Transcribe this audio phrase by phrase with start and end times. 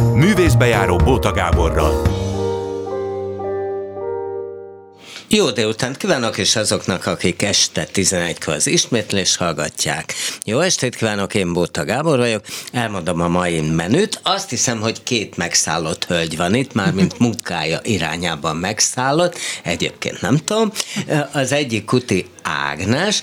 [0.00, 2.02] Művészbejáró Bóta Gáborral.
[5.28, 10.14] Jó délután kívánok, és azoknak, akik este 11-kor az ismétlés hallgatják.
[10.44, 14.20] Jó estét kívánok, én Bóta Gábor vagyok, elmondom a mai menüt.
[14.22, 20.36] Azt hiszem, hogy két megszállott hölgy van itt, már mint munkája irányában megszállott, egyébként nem
[20.36, 20.72] tudom.
[21.32, 23.22] Az egyik Kuti Ágnes,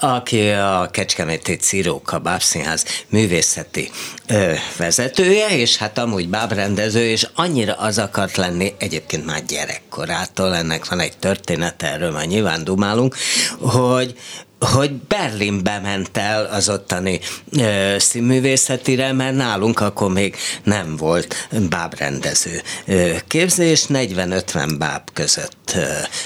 [0.00, 3.90] aki a Kecskeméti Ciróka Bábszínház művészeti
[4.26, 10.88] ö, vezetője, és hát amúgy bábrendező, és annyira az akart lenni, egyébként már gyerekkorától, ennek
[10.88, 13.16] van egy története, erről már nyilván dumálunk,
[13.60, 14.14] hogy
[14.60, 17.20] hogy Berlinbe ment el az ottani
[17.52, 25.84] ö, színművészetire, mert nálunk akkor még nem volt bábrendező ö, képzés, 40-50 báb között ö,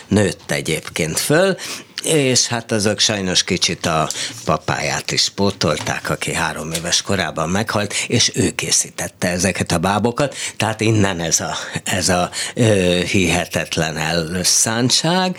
[0.09, 1.57] nőtt egyébként föl,
[2.05, 4.09] és hát azok sajnos kicsit a
[4.45, 10.81] papáját is pótolták, aki három éves korában meghalt, és ő készítette ezeket a bábokat, tehát
[10.81, 15.39] innen ez a, ez a ö, hihetetlen elszántság.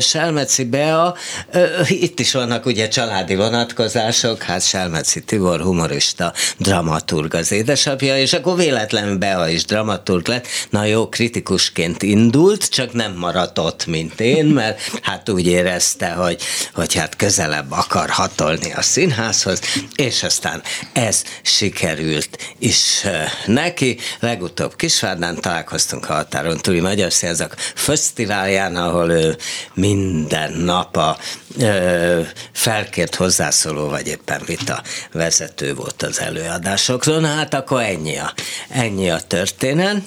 [0.00, 1.14] Selmeci Bea,
[1.52, 8.32] ö, itt is vannak ugye családi vonatkozások, hát Selmeci Tibor humorista, dramaturg az édesapja, és
[8.32, 14.20] akkor véletlenül Bea is dramaturg lett, na jó, kritikusként indult, csak nem maradt ott, mint
[14.20, 16.42] én, mert hát úgy érez érezte, hogy,
[16.74, 19.60] hogy hát közelebb akar hatolni a színházhoz,
[19.94, 23.06] és aztán ez sikerült is
[23.46, 23.98] neki.
[24.20, 29.36] Legutóbb Kisvárdán találkoztunk a határon túli Magyar Színházak Fesztiválján, ahol ő
[29.74, 31.18] minden nap a
[31.58, 32.20] ö,
[32.52, 37.20] felkért hozzászóló, vagy éppen vita vezető volt az előadásokról.
[37.20, 38.32] Na hát akkor ennyi a,
[38.68, 40.02] ennyi a történet.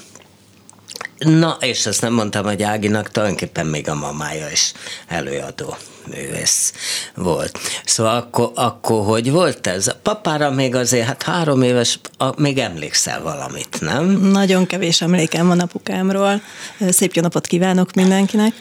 [1.17, 4.73] Na, és azt nem mondtam, hogy Áginak tulajdonképpen még a mamája is
[5.07, 5.75] előadó
[6.07, 6.73] művész
[7.15, 7.59] volt.
[7.85, 9.87] Szóval akkor, akkor hogy volt ez?
[9.87, 14.05] A papára még azért, hát három éves, a, még emlékszel valamit, nem?
[14.05, 16.41] Nagyon kevés emlékem van apukámról.
[16.89, 18.53] Szép jó napot kívánok mindenkinek.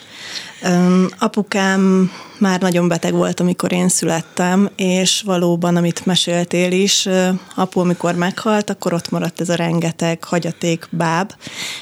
[1.18, 7.08] Apukám már nagyon beteg volt, amikor én születtem, és valóban, amit meséltél is,
[7.54, 11.32] apu, amikor meghalt, akkor ott maradt ez a rengeteg hagyaték báb,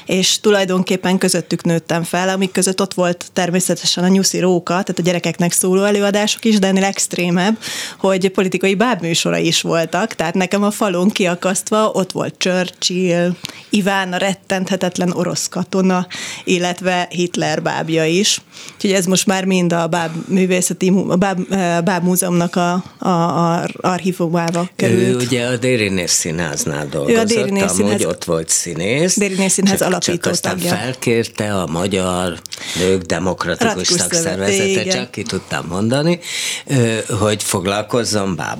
[0.05, 5.01] és tulajdonképpen közöttük nőttem fel, amik között ott volt természetesen a nyuszi róka, tehát a
[5.01, 7.57] gyerekeknek szóló előadások is, de ennél extrémebb,
[7.97, 13.35] hogy politikai bábműsora is voltak, tehát nekem a falon kiakasztva ott volt Churchill,
[13.69, 16.07] Iván a rettenthetetlen orosz katona,
[16.43, 18.41] illetve Hitler bábja is.
[18.75, 20.11] Úgyhogy ez most már mind a báb
[20.45, 25.21] művészeti, a báb, eh, báb múzeumnak a, a, a archívumába került.
[25.21, 29.17] Ő ugye a Dérinész színháznál dolgozott, ő a színház, ott volt színész.
[29.17, 30.75] Dérinész színház csak, alapító csak aztán tagja.
[30.75, 32.39] felkérte a Magyar
[32.79, 36.19] Nők Demokratikus Szakszervezete, csak ki tudtam mondani,
[37.19, 38.59] hogy foglalkozzon báb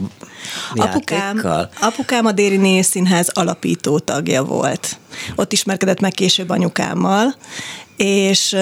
[0.76, 1.42] Apukám,
[1.82, 4.98] apukám a Dérinész Színház alapító tagja volt.
[5.36, 7.36] Ott ismerkedett meg később anyukámmal,
[7.98, 8.56] és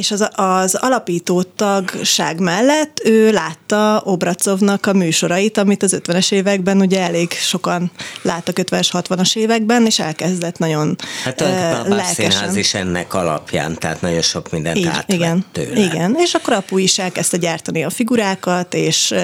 [0.00, 6.80] és az, az alapító tagság mellett ő látta Obracovnak a műsorait, amit az 50-es években
[6.80, 7.90] ugye elég sokan
[8.22, 14.50] láttak 50-es, 60-as években, és elkezdett nagyon Hát a is ennek alapján, tehát nagyon sok
[14.50, 15.80] mindent Így, átvett igen, tőle.
[15.80, 19.14] Igen, és akkor apu is elkezdte gyártani a figurákat, és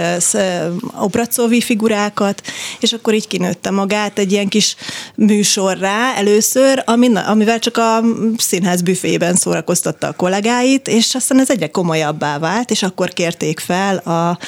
[1.00, 2.43] Obracovi figurákat,
[2.81, 4.76] és akkor így kinőtte magát egy ilyen kis
[5.14, 6.82] műsorrá először,
[7.26, 8.00] amivel csak a
[8.37, 13.60] színház büfében szórakoztatta a kollégái, munkáit, és aztán ez egyre komolyabbá vált, és akkor kérték
[13.60, 14.38] fel a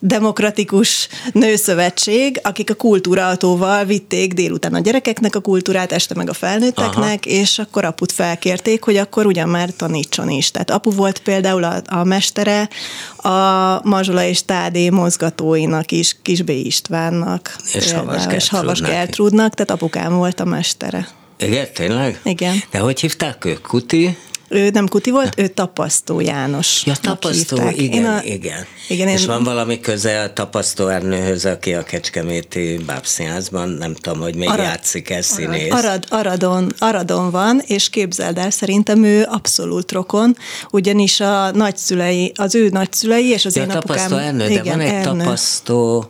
[0.00, 7.24] Demokratikus Nőszövetség, akik a kultúrautóval vitték délután a gyerekeknek a kultúrát, este meg a felnőtteknek,
[7.26, 7.36] Aha.
[7.40, 10.50] és akkor aput felkérték, hogy akkor ugyan már tanítson is.
[10.50, 12.68] Tehát apu volt például a, a mestere
[13.16, 16.48] a Mazsola és Tádé mozgatóinak is, Kis B.
[16.48, 21.08] Istvánnak, és Havas, és Havas Gertrudnak, tehát apukám volt a mestere.
[21.38, 22.20] Igen, tényleg?
[22.24, 22.62] Igen.
[22.70, 23.62] De hogy hívták ők?
[23.62, 24.16] Kuti?
[24.52, 26.82] Ő nem Kuti volt, ő Tapasztó János.
[26.86, 27.80] Ja, Tapasztó, hívták.
[27.80, 28.66] igen, a, igen.
[28.88, 34.20] igen És én, van valami köze a Tapasztó Ernőhöz, aki a Kecskeméti Bábszínházban, nem tudom,
[34.20, 35.72] hogy még Arad, játszik ez színész.
[35.72, 40.36] Arad, Aradon, Aradon van, és képzeld el, szerintem ő abszolút rokon,
[40.70, 43.96] ugyanis a nagyszülei, az ő nagyszülei és az ja, én apukám...
[43.96, 45.18] Tapasztó Ernő, de igen, van egy Ernő.
[45.18, 46.08] Tapasztó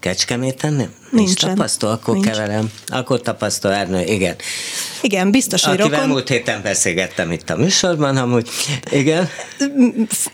[0.00, 0.94] Kecskeméten nem?
[1.10, 2.26] Nincs tapasztó, akkor Nincs.
[2.26, 2.70] keverem.
[2.86, 4.34] Akkor tapasztó Ernő, igen.
[5.00, 6.08] Igen, biztos, hogy Akivel rokon.
[6.08, 8.48] múlt héten beszélgettem itt a műsorban, amúgy.
[8.90, 9.28] Igen.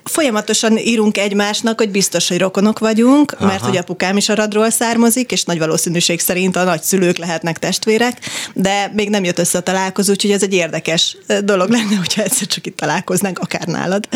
[0.05, 3.47] Folyamatosan írunk egymásnak, hogy biztos, hogy rokonok vagyunk, Aha.
[3.47, 8.19] mert hogy apukám is a radról származik, és nagy valószínűség szerint a nagyszülők lehetnek testvérek,
[8.55, 12.47] de még nem jött össze a találkozó, úgyhogy ez egy érdekes dolog lenne, hogyha egyszer
[12.47, 14.09] csak itt találkoznánk, akár nálad,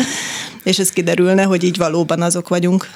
[0.63, 2.87] és ez kiderülne, hogy így valóban azok vagyunk.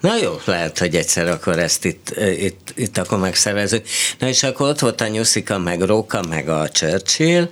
[0.00, 3.86] Na jó, lehet, hogy egyszer akkor ezt itt, itt, itt akkor megszervezünk.
[4.18, 7.48] Na és akkor ott volt a Nyuszika, meg Róka, meg a Churchill,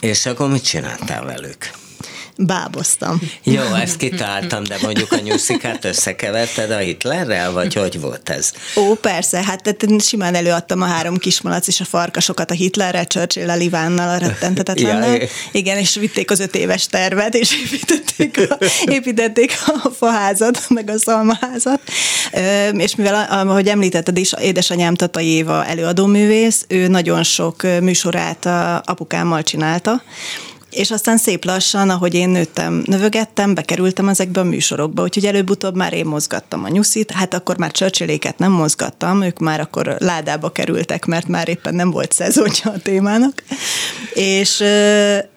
[0.00, 1.70] és akkor mit csináltál velük?
[2.36, 3.20] Báboztam.
[3.42, 8.52] Jó, ezt kitaláltam, de mondjuk a nyuszikát összekeverted a Hitlerrel, vagy hogy volt ez?
[8.76, 13.60] Ó, persze, hát tehát simán előadtam a három kismalac és a farkasokat a Hitlerrel, Churchill-el,
[13.60, 15.16] Ivánnal, a rettentetetlennel.
[15.16, 20.90] ja, Igen, és vitték az öt éves tervet, és építették a, építették a faházat, meg
[20.90, 21.80] a szalmaházat.
[22.72, 28.46] És mivel, ahogy említetted is, édesanyám Tata Éva előadóművész, ő nagyon sok műsorát
[28.84, 30.02] apukámmal csinálta,
[30.74, 35.92] és aztán szép lassan, ahogy én nőttem, növögettem, bekerültem ezekbe a műsorokba, úgyhogy előbb-utóbb már
[35.92, 41.04] én mozgattam a nyuszit, hát akkor már csörcsiléket nem mozgattam, ők már akkor ládába kerültek,
[41.04, 43.42] mert már éppen nem volt szezonja a témának,
[44.14, 44.64] és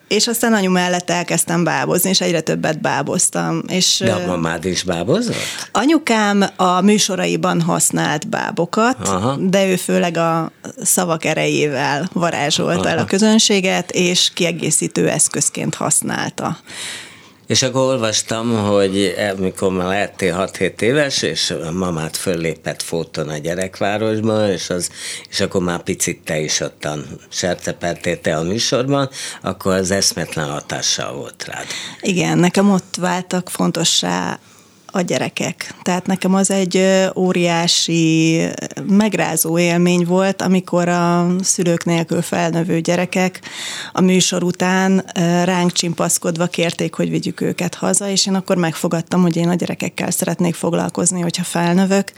[0.08, 3.62] és aztán anyu mellett elkezdtem bábozni, és egyre többet báboztam.
[3.68, 5.36] És De a mamád is bábozott?
[5.72, 9.36] Anyukám a műsoraiban használt bábokat, Aha.
[9.40, 10.50] de ő főleg a
[10.82, 12.88] szavak erejével varázsolta Aha.
[12.88, 16.56] el a közönséget, és kiegészítő eszközként használta.
[17.48, 23.36] És akkor olvastam, hogy mikor már lettél 6-7 éves, és a mamát föllépett fóton a
[23.36, 24.90] gyerekvárosban, és, az,
[25.30, 29.10] és akkor már picit te is ottan sercepeltél te a műsorban,
[29.42, 31.66] akkor az eszmetlen hatással volt rád.
[32.00, 34.38] Igen, nekem ott váltak fontossá
[34.92, 35.74] a gyerekek.
[35.82, 36.84] Tehát nekem az egy
[37.16, 38.42] óriási
[38.86, 43.40] megrázó élmény volt, amikor a szülők nélkül felnövő gyerekek
[43.92, 45.04] a műsor után
[45.44, 50.10] ránk csimpaszkodva kérték, hogy vigyük őket haza, és én akkor megfogadtam, hogy én a gyerekekkel
[50.10, 52.12] szeretnék foglalkozni, hogyha felnövök,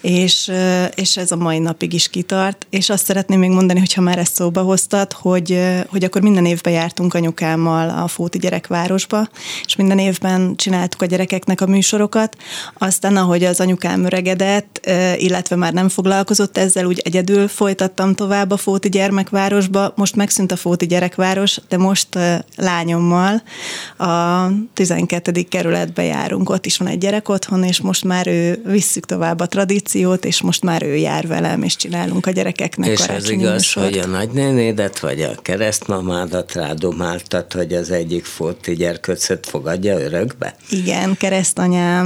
[0.00, 0.52] és,
[0.94, 2.66] és ez a mai napig is kitart.
[2.70, 6.72] És azt szeretném még mondani, hogyha már ezt szóba hoztad, hogy, hogy akkor minden évben
[6.72, 9.28] jártunk anyukámmal a Fóti Gyerekvárosba,
[9.64, 12.36] és minden évben csináltuk a gyerekeknek a műsorokat, dolgokat.
[12.78, 18.56] Aztán, ahogy az anyukám öregedett, illetve már nem foglalkozott ezzel, úgy egyedül folytattam tovább a
[18.56, 19.92] Fóti gyermekvárosba.
[19.96, 22.08] Most megszűnt a Fóti gyerekváros, de most
[22.56, 23.42] lányommal
[23.96, 25.42] a 12.
[25.48, 26.50] kerületbe járunk.
[26.50, 30.42] Ott is van egy gyerek otthon, és most már ő visszük tovább a tradíciót, és
[30.42, 33.86] most már ő jár velem, és csinálunk a gyerekeknek És ez igaz, műsort.
[33.86, 40.54] hogy a nagynénédet vagy a keresztmamádat rádomáltat, hogy az egyik Fóti gyerköcöt fogadja örökbe?
[40.70, 42.03] Igen, keresztanyám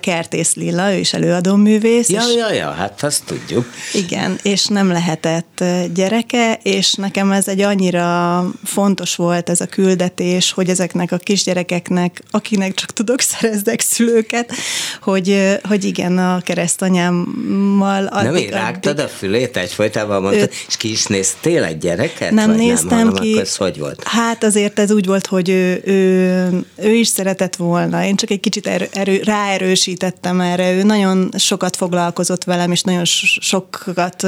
[0.00, 2.08] Kertész Lilla, ő is előadóművész.
[2.08, 3.66] Ja, ja, ja, hát azt tudjuk.
[3.92, 5.64] Igen, és nem lehetett
[5.94, 12.22] gyereke, és nekem ez egy annyira fontos volt ez a küldetés, hogy ezeknek a kisgyerekeknek,
[12.30, 14.52] akinek csak tudok szerezdek szülőket,
[15.00, 18.02] hogy, hogy igen, a keresztanyámmal...
[18.02, 22.30] Nem én rágtad a fülét egyfolytában mondtad, őt, és ki is néztél egy gyereket?
[22.30, 23.38] Nem néztem nem, ki.
[23.38, 24.02] ez hogy volt?
[24.04, 28.04] Hát azért ez úgy volt, hogy ő, ő, ő is szeretett volna.
[28.04, 30.72] Én csak egy kicsit erő, erő, rá ráerősítettem erre.
[30.72, 33.04] Ő nagyon sokat foglalkozott velem, és nagyon
[33.40, 34.26] sokat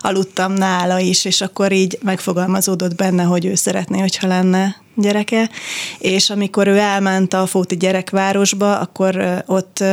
[0.00, 5.50] aludtam nála is, és akkor így megfogalmazódott benne, hogy ő szeretné, hogyha lenne gyereke.
[5.98, 9.84] És amikor ő elment a Fóti gyerekvárosba, akkor ott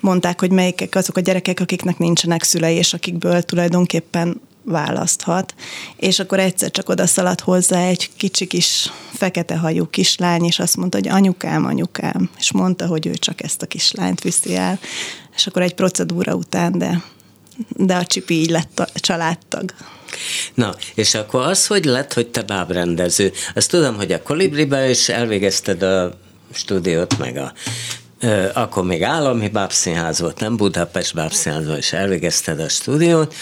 [0.00, 5.54] mondták, hogy melyikek azok a gyerekek, akiknek nincsenek szülei, és akikből tulajdonképpen választhat,
[5.96, 10.76] és akkor egyszer csak oda szaladt hozzá egy kicsi kis fekete hajú kislány, és azt
[10.76, 14.78] mondta, hogy anyukám, anyukám, és mondta, hogy ő csak ezt a kislányt viszi el,
[15.36, 17.02] és akkor egy procedúra után, de,
[17.68, 19.74] de a csipi így lett a családtag.
[20.54, 25.08] Na, és akkor az, hogy lett, hogy te bábrendező, azt tudom, hogy a Kolibribe is
[25.08, 26.18] elvégezted a
[26.52, 27.52] stúdiót, meg a
[28.54, 33.34] akkor még állami bábszínház volt, nem Budapest bábszínház és elvégezted a stúdiót.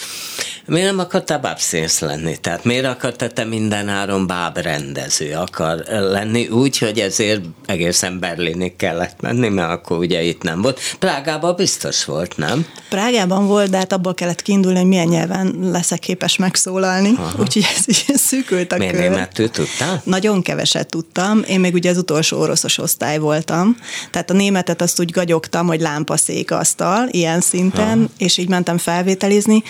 [0.71, 2.37] Miért nem akartál bábszínész lenni?
[2.37, 9.49] Tehát miért akartál te mindenáron bábrendező akar lenni úgy, hogy ezért egészen Berlinig kellett menni,
[9.49, 10.79] mert akkor ugye itt nem volt.
[10.99, 12.65] Prágában biztos volt, nem?
[12.89, 17.13] Prágában volt, de hát abból kellett kiindulni, hogy milyen nyelven leszek képes megszólalni.
[17.17, 17.31] Aha.
[17.39, 19.01] Úgyhogy ez így szűkült a Miért kör.
[19.01, 20.01] németül tudtál?
[20.03, 21.41] Nagyon keveset tudtam.
[21.47, 23.77] Én még ugye az utolsó oroszos osztály voltam.
[24.11, 28.09] Tehát a német németet azt úgy gagyogtam, hogy lámpaszék asztal, ilyen szinten, ha.
[28.17, 29.63] és így mentem felvételizni.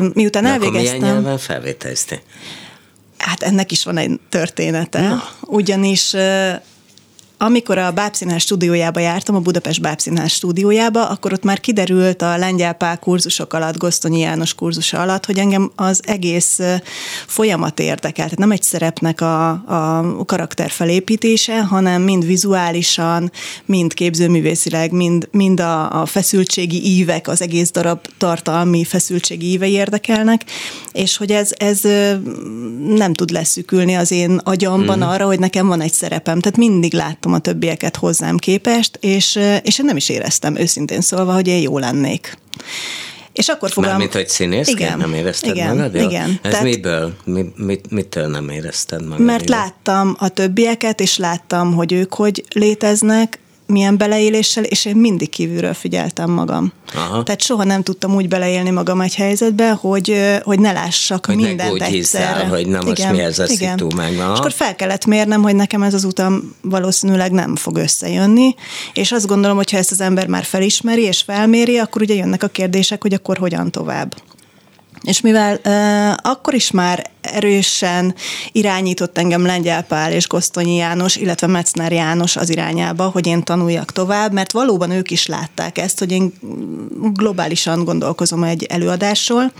[0.00, 0.98] Miután De elvégeztem...
[0.98, 2.20] Milyen nyelven felvételiztél?
[3.18, 5.00] Hát ennek is van egy története.
[5.00, 5.22] Na.
[5.40, 6.14] Ugyanis
[7.44, 12.72] amikor a Bábszínház stúdiójába jártam, a Budapest Bábszínház stúdiójába, akkor ott már kiderült a lengyel
[12.72, 16.58] pál kurzusok alatt, Gosztonyi János kurzusa alatt, hogy engem az egész
[17.26, 18.24] folyamat érdekel.
[18.24, 23.32] Tehát nem egy szerepnek a, a karakter felépítése, hanem mind vizuálisan,
[23.64, 30.44] mind képzőművészileg, mind, mind a, a feszültségi ívek, az egész darab tartalmi feszültségi ívei érdekelnek,
[30.92, 31.80] és hogy ez, ez
[32.88, 35.02] nem tud leszűkülni az én agyamban mm.
[35.02, 36.40] arra, hogy nekem van egy szerepem.
[36.40, 41.32] Tehát mindig láttam a többieket hozzám képest, és, és én nem is éreztem őszintén szólva,
[41.32, 42.38] hogy én jó lennék.
[43.32, 43.92] És akkor fogalm...
[43.92, 45.94] Mármint, hogy színészként igen, nem érezted igen, magad?
[45.94, 46.38] Igen.
[46.42, 46.62] Ez Tehát...
[46.62, 47.14] miből?
[47.24, 49.24] Mi, mit, mitől nem érezted magad?
[49.24, 49.58] Mert jól?
[49.58, 55.74] láttam a többieket, és láttam, hogy ők hogy léteznek, milyen beleéléssel, és én mindig kívülről
[55.74, 56.72] figyeltem magam.
[56.94, 57.22] Aha.
[57.22, 61.78] Tehát soha nem tudtam úgy beleélni magam egy helyzetbe, hogy, hogy ne lássak hogy mindent
[61.78, 62.46] ne egyszerre.
[62.46, 63.78] hogy na most igen, mi ez a igen.
[63.78, 64.12] szitu meg.
[64.12, 68.54] És akkor fel kellett mérnem, hogy nekem ez az utam valószínűleg nem fog összejönni,
[68.92, 72.42] és azt gondolom, hogy ha ezt az ember már felismeri és felméri, akkor ugye jönnek
[72.42, 74.14] a kérdések, hogy akkor hogyan tovább.
[75.04, 78.14] És mivel uh, akkor is már erősen
[78.52, 83.92] irányított engem Lengyel Pál és Kosztonyi János, illetve Metzner János az irányába, hogy én tanuljak
[83.92, 86.32] tovább, mert valóban ők is látták ezt, hogy én
[87.12, 89.52] globálisan gondolkozom egy előadásról.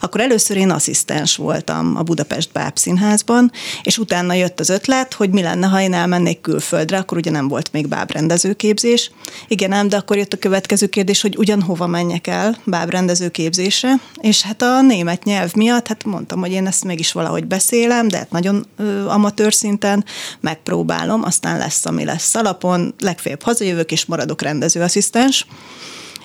[0.00, 5.30] Akkor először én asszisztens voltam a Budapest Báb Színházban, és utána jött az ötlet, hogy
[5.30, 9.10] mi lenne, ha én elmennék külföldre, akkor ugye nem volt még bábrendezőképzés.
[9.48, 14.42] Igen, nem, de akkor jött a következő kérdés, hogy ugyan hova menjek el bábrendezőképzésre, és
[14.42, 18.30] hát a német nyelv miatt, hát mondtam, hogy én ezt mégis valahogy beszélem, de hát
[18.30, 20.04] nagyon ö, amatőr szinten
[20.40, 25.46] megpróbálom, aztán lesz, ami lesz alapon, legfeljebb hazajövök, és maradok rendezőasszisztens.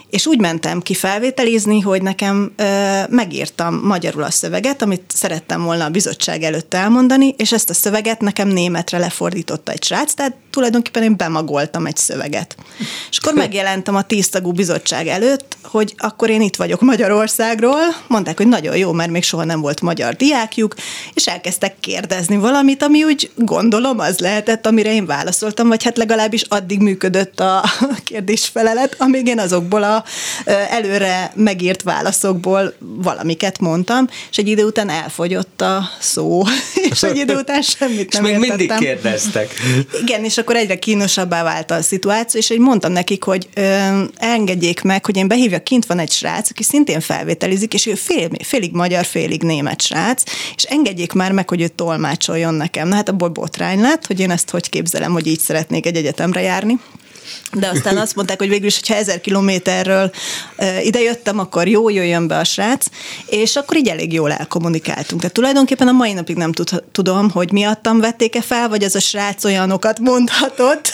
[0.10, 5.86] És úgy mentem ki felvételizni, hogy nekem ö, megírtam magyarul a szöveget, amit szerettem volna
[5.86, 11.03] a bizottság előtt elmondani, és ezt a szöveget nekem németre lefordította egy srác, tehát tulajdonképpen
[11.03, 12.56] én bemagoltam egy szöveget.
[13.10, 18.48] És akkor megjelentem a tíztagú bizottság előtt, hogy akkor én itt vagyok Magyarországról, mondták, hogy
[18.48, 20.75] nagyon jó, mert még soha nem volt magyar diákjuk,
[21.13, 26.41] és elkezdtek kérdezni valamit, ami úgy gondolom az lehetett, amire én válaszoltam, vagy hát legalábbis
[26.41, 27.63] addig működött a
[28.03, 30.03] kérdésfelelet, amíg én azokból a
[30.70, 36.44] előre megírt válaszokból valamiket mondtam, és egy idő után elfogyott a szó,
[36.91, 38.58] és egy idő után semmit nem és még értettem.
[38.58, 39.53] mindig kérdeztek.
[40.01, 44.82] Igen, és akkor egyre kínosabbá vált a szituáció, és így mondtam nekik, hogy ö, engedjék
[44.82, 48.72] meg, hogy én behívjak, kint van egy srác, aki szintén felvételizik, és ő fél, félig
[48.72, 50.24] magyar, félig német srác,
[50.56, 52.88] és engedjék már meg, hogy ő tolmácsoljon nekem.
[52.88, 56.41] Na hát abból botrány lett, hogy én ezt hogy képzelem, hogy így szeretnék egy egyetemre
[56.41, 56.79] járni
[57.53, 60.12] de aztán azt mondták, hogy végül is, hogyha ezer kilométerről
[60.83, 62.86] ide jöttem, akkor jó, jöjjön be a srác,
[63.25, 65.21] és akkor így elég jól elkommunikáltunk.
[65.21, 69.00] Tehát tulajdonképpen a mai napig nem tud, tudom, hogy miattam vették-e fel, vagy az a
[69.00, 70.91] srác olyanokat mondhatott,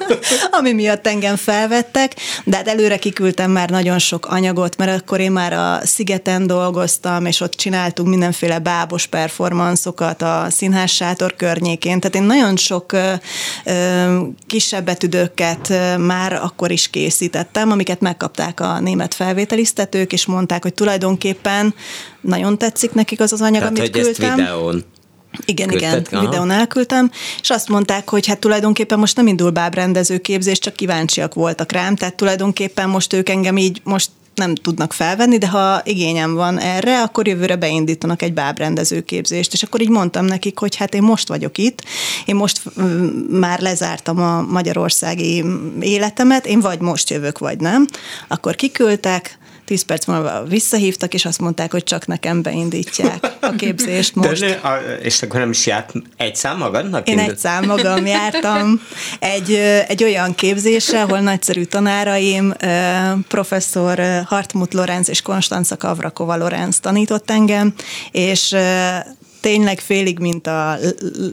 [0.58, 2.14] ami miatt engem felvettek,
[2.44, 7.26] de hát előre kiküldtem már nagyon sok anyagot, mert akkor én már a Szigeten dolgoztam,
[7.26, 13.12] és ott csináltunk mindenféle bábos performanszokat a színház sátor környékén, tehát én nagyon sok ö,
[13.64, 20.74] ö, kisebb betűdőket már akkor is készítettem, amiket megkapták a német felvételiztetők, és mondták, hogy
[20.74, 21.74] tulajdonképpen
[22.20, 24.28] nagyon tetszik nekik az az anyag, Tehát, amit hogy küldtem.
[24.28, 24.84] Ezt videón
[25.44, 26.24] igen, igen, Aha.
[26.24, 31.34] videón elküldtem, és azt mondták, hogy hát tulajdonképpen most nem indul bábrendező képzés, csak kíváncsiak
[31.34, 36.34] voltak rám, tehát tulajdonképpen most ők engem így most nem tudnak felvenni, de ha igényem
[36.34, 39.52] van erre, akkor jövőre beindítanak egy bábrendező képzést.
[39.52, 41.82] És akkor így mondtam nekik, hogy hát én most vagyok itt,
[42.24, 42.60] én most
[43.30, 45.44] már lezártam a magyarországi
[45.80, 47.86] életemet, én vagy most jövök, vagy nem.
[48.28, 54.14] Akkor kiküldtek, Tíz perc múlva visszahívtak, és azt mondták, hogy csak nekem beindítják a képzést
[54.14, 54.40] most.
[54.40, 57.08] De, a, és akkor nem is járt egy szám magadnak?
[57.08, 58.80] Én egy szám magam jártam
[59.18, 59.52] egy,
[59.88, 62.54] egy olyan képzésre, ahol nagyszerű tanáraim,
[63.28, 67.74] professzor Hartmut Lorenz és Konstanza Kavrakova Lorenz tanított engem,
[68.10, 68.56] és
[69.46, 70.78] tényleg félig, mint a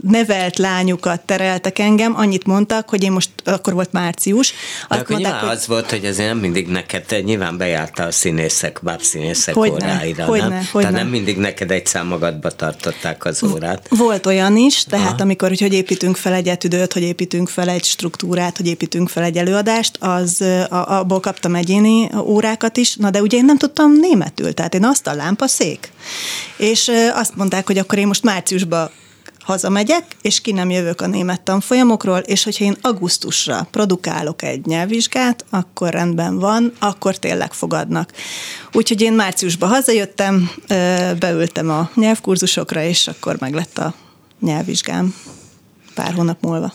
[0.01, 4.53] nevelt lányukat tereltek engem, annyit mondtak, hogy én most, akkor volt március.
[4.87, 5.49] Azt akkor mondták, hogy...
[5.49, 10.25] az volt, hogy azért nem mindig neked, te nyilván bejártál a színészek, bábszínészek hogy óráira,
[10.25, 10.67] hogyne, nem?
[10.71, 10.89] Hogyne.
[10.89, 13.87] Tehát nem mindig neked egy magadba tartották az órát.
[13.89, 15.21] Volt olyan is, tehát Aha.
[15.21, 19.23] amikor, hogy, hogy építünk fel egy etüdőt, hogy építünk fel egy struktúrát, hogy építünk fel
[19.23, 24.53] egy előadást, az abból kaptam egyéni órákat is, na de ugye én nem tudtam németül,
[24.53, 25.91] tehát én azt a lámpaszék.
[26.57, 28.89] És azt mondták, hogy akkor én most márciusban
[29.39, 35.45] hazamegyek, és ki nem jövök a német tanfolyamokról, és hogyha én augusztusra produkálok egy nyelvvizsgát,
[35.49, 38.11] akkor rendben van, akkor tényleg fogadnak.
[38.71, 40.51] Úgyhogy én márciusban hazajöttem,
[41.19, 43.93] beültem a nyelvkurzusokra, és akkor meg lett a
[44.39, 45.15] nyelvvizsgám
[45.93, 46.73] pár hónap múlva.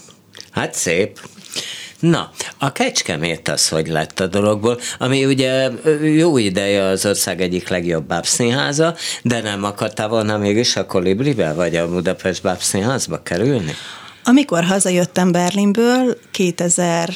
[0.50, 1.28] Hát szép.
[2.00, 5.70] Na, a Kecskemét az, hogy lett a dologból, ami ugye
[6.16, 11.76] jó ideje az ország egyik legjobb bábszínháza, de nem akartál volna mégis a Kolibrivel vagy
[11.76, 13.74] a Budapest bábszínházba kerülni?
[14.24, 17.10] Amikor hazajöttem Berlinből 2000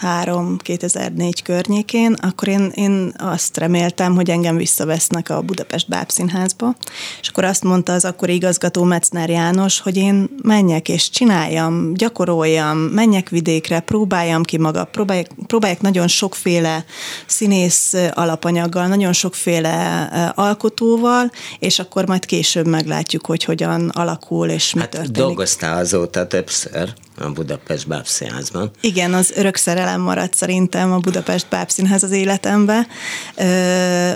[0.00, 6.74] 2003-2004 környékén, akkor én, én azt reméltem, hogy engem visszavesznek a Budapest Bábszínházba,
[7.20, 12.78] és akkor azt mondta az akkori igazgató Metzner János, hogy én menjek és csináljam, gyakoroljam,
[12.78, 16.84] menjek vidékre, próbáljam ki maga, próbáljak, próbáljak nagyon sokféle
[17.26, 24.80] színész alapanyaggal, nagyon sokféle alkotóval, és akkor majd később meglátjuk, hogy hogyan alakul és mi
[24.80, 25.16] hát történik.
[25.16, 28.70] dolgoztál azóta többször a Budapest Bábszínházban.
[28.80, 32.86] Igen, az örök szerelem maradt szerintem a Budapest Bábszínház az életembe,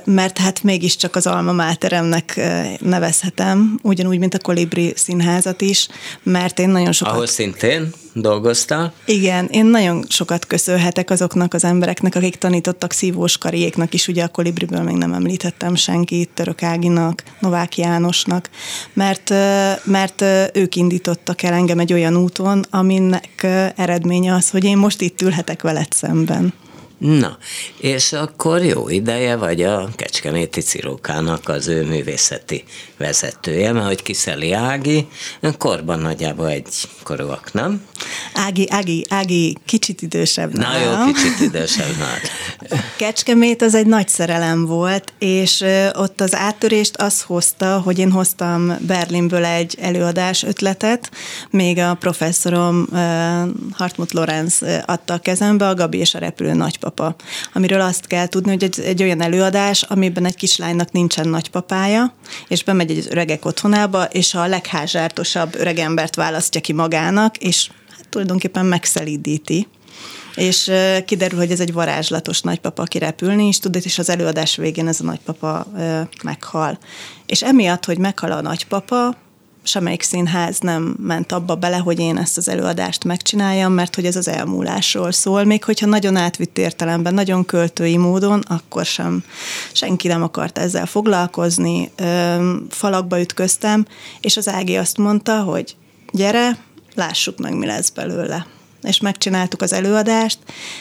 [0.04, 2.40] mert hát mégiscsak az alma máteremnek
[2.80, 5.88] nevezhetem, ugyanúgy, mint a Kolibri színházat is,
[6.22, 7.14] mert én nagyon sokat...
[7.14, 8.92] Ahol szintén dolgoztál?
[9.04, 14.28] Igen, én nagyon sokat köszönhetek azoknak az embereknek, akik tanítottak szívós kariéknak is, ugye a
[14.28, 18.50] Kolibriből még nem említettem senkit, Török Áginak, Novák Jánosnak,
[18.92, 19.34] mert,
[19.84, 23.46] mert ők indítottak el engem egy olyan úton, aminek
[23.76, 26.52] eredménye az, hogy én most itt ülhetek veled szemben.
[26.98, 27.38] Na,
[27.80, 32.64] és akkor jó ideje vagy a Kecskeméti Cirókának az ő művészeti
[32.96, 35.08] vezetője, mert hogy Kiszeli Ági,
[35.58, 36.68] korban nagyjából egy
[37.02, 37.82] korúak, nem?
[38.34, 41.06] Ági, Ági, Ági kicsit idősebb Na nálam.
[41.06, 42.20] jó, kicsit idősebb már.
[42.96, 48.76] Kecskemét az egy nagy szerelem volt, és ott az áttörést az hozta, hogy én hoztam
[48.86, 51.10] Berlinből egy előadás ötletet,
[51.50, 52.88] még a professzorom
[53.72, 56.87] Hartmut Lorenz adta a kezembe, a Gabi és a repülő nagypapa,
[57.52, 62.14] amiről azt kell tudni, hogy egy, egy olyan előadás, amiben egy kislánynak nincsen nagypapája,
[62.48, 68.66] és bemegy egy öregek otthonába, és a legházsártosabb öregembert választja ki magának, és hát tulajdonképpen
[68.66, 69.66] megszelídíti
[70.38, 70.70] és
[71.04, 75.00] kiderül, hogy ez egy varázslatos nagypapa, aki repülni is tud, és az előadás végén ez
[75.00, 75.66] a nagypapa
[76.24, 76.78] meghal.
[77.26, 79.16] És emiatt, hogy meghal a nagypapa,
[79.62, 84.16] semmelyik színház nem ment abba bele, hogy én ezt az előadást megcsináljam, mert hogy ez
[84.16, 85.44] az elmúlásról szól.
[85.44, 89.24] Még hogyha nagyon átvitt értelemben, nagyon költői módon, akkor sem
[89.72, 91.90] senki nem akart ezzel foglalkozni.
[92.68, 93.86] Falakba ütköztem,
[94.20, 95.76] és az Ági azt mondta, hogy
[96.12, 96.58] gyere,
[96.94, 98.46] lássuk meg, mi lesz belőle
[98.82, 100.38] és megcsináltuk az előadást,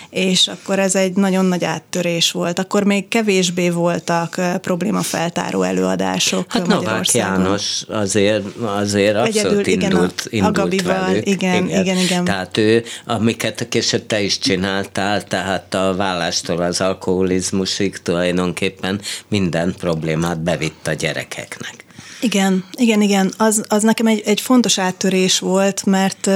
[0.10, 2.60] és akkor ez egy nagyon nagy áttörés volt.
[2.60, 10.44] Akkor még kevésbé voltak problémafeltáró előadások Hát Novák János azért, azért abszolút Egyedül, indult, igen,
[10.44, 11.27] a, indult a Gabival, velük.
[11.27, 12.24] Igen, igen, igen, igen.
[12.24, 20.40] Tehát ő, amiket később te is csináltál, tehát a vállástól az alkoholizmusig tulajdonképpen minden problémát
[20.40, 21.86] bevitt a gyerekeknek.
[22.22, 23.33] Igen, igen, igen.
[23.38, 26.29] Az, az nekem egy, egy fontos áttörés volt, mert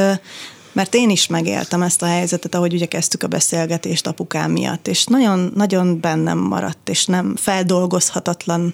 [0.72, 5.06] mert én is megéltem ezt a helyzetet, ahogy ugye kezdtük a beszélgetést apukám miatt, és
[5.06, 8.74] nagyon, nagyon bennem maradt, és nem feldolgozhatatlan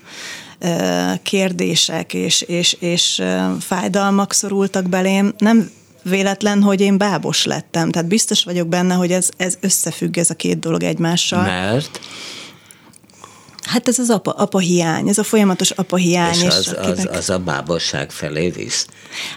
[1.23, 3.23] kérdések és, és, és
[3.59, 5.33] fájdalmak szorultak belém.
[5.37, 5.69] Nem
[6.03, 7.91] véletlen, hogy én bábos lettem.
[7.91, 11.41] Tehát biztos vagyok benne, hogy ez, ez összefügg ez a két dolog egymással.
[11.41, 11.99] Mert?
[13.67, 16.33] Hát ez az apa, apa hiány, ez a folyamatos apa hiány.
[16.33, 17.09] És, és az, akinek...
[17.09, 18.87] az, az a bábosság felé visz.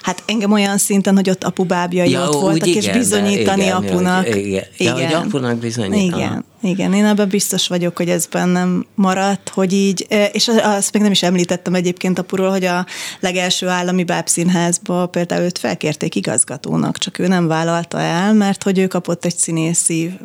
[0.03, 3.77] Hát engem olyan szinten, hogy ott apu bábjai ja, ott voltak, igen, és bizonyítani igen,
[3.77, 4.27] apunak.
[4.27, 4.65] Hogy, igen.
[4.77, 4.97] igen.
[4.97, 6.05] Ja, hogy apunak bizonyítani.
[6.05, 6.45] Igen.
[6.63, 11.11] Igen, én ebben biztos vagyok, hogy ez bennem maradt, hogy így, és azt még nem
[11.11, 12.87] is említettem egyébként apuról, hogy a
[13.21, 18.87] legelső állami bábszínházba például őt felkérték igazgatónak, csak ő nem vállalta el, mert hogy ő
[18.87, 20.19] kapott egy színészi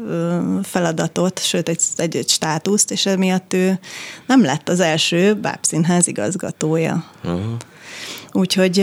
[0.64, 3.80] feladatot, sőt egy, egy, egy státuszt, és emiatt ő
[4.28, 7.06] nem lett az első bábszínház igazgatója.
[7.24, 7.42] Uh-huh.
[8.32, 8.80] Úgyhogy,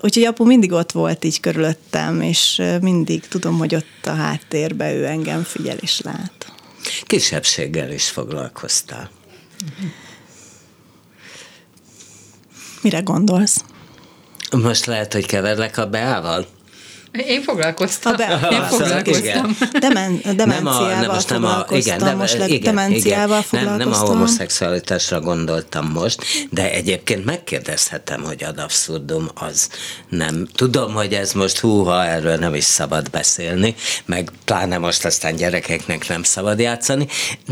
[0.00, 5.06] úgyhogy apu mindig ott volt így körülöttem, és mindig tudom, hogy ott a háttérben ő
[5.06, 6.52] engem figyel és lát.
[7.02, 9.10] Kisebbséggel is foglalkoztál.
[12.82, 13.64] Mire gondolsz?
[14.50, 16.46] Most lehet, hogy keverlek a Beával?
[17.26, 18.16] Én foglalkoztam.
[18.16, 19.56] Be, Én foglalkoztam.
[19.72, 23.76] Demen, demenciával nem a, nem, most nem a, igen, de, most igen, demenciával igen, nem,
[23.76, 29.68] nem a homoszexualitásra gondoltam most, de egyébként megkérdezhetem, hogy ad abszurdum az
[30.08, 30.48] nem.
[30.54, 36.08] Tudom, hogy ez most húha, erről nem is szabad beszélni, meg pláne most aztán gyerekeknek
[36.08, 37.06] nem szabad játszani,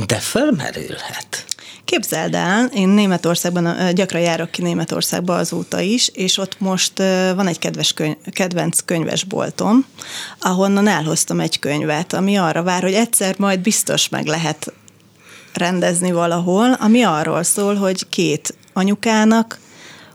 [0.07, 1.45] de fölmerülhet.
[1.87, 6.99] Képzeld el, én Németországban, gyakran járok ki Németországba azóta is, és ott most
[7.35, 9.87] van egy kedves könyv, kedvenc könyvesboltom,
[10.41, 14.73] ahonnan elhoztam egy könyvet, ami arra vár, hogy egyszer majd biztos meg lehet
[15.53, 19.61] rendezni valahol, ami arról szól, hogy két anyukának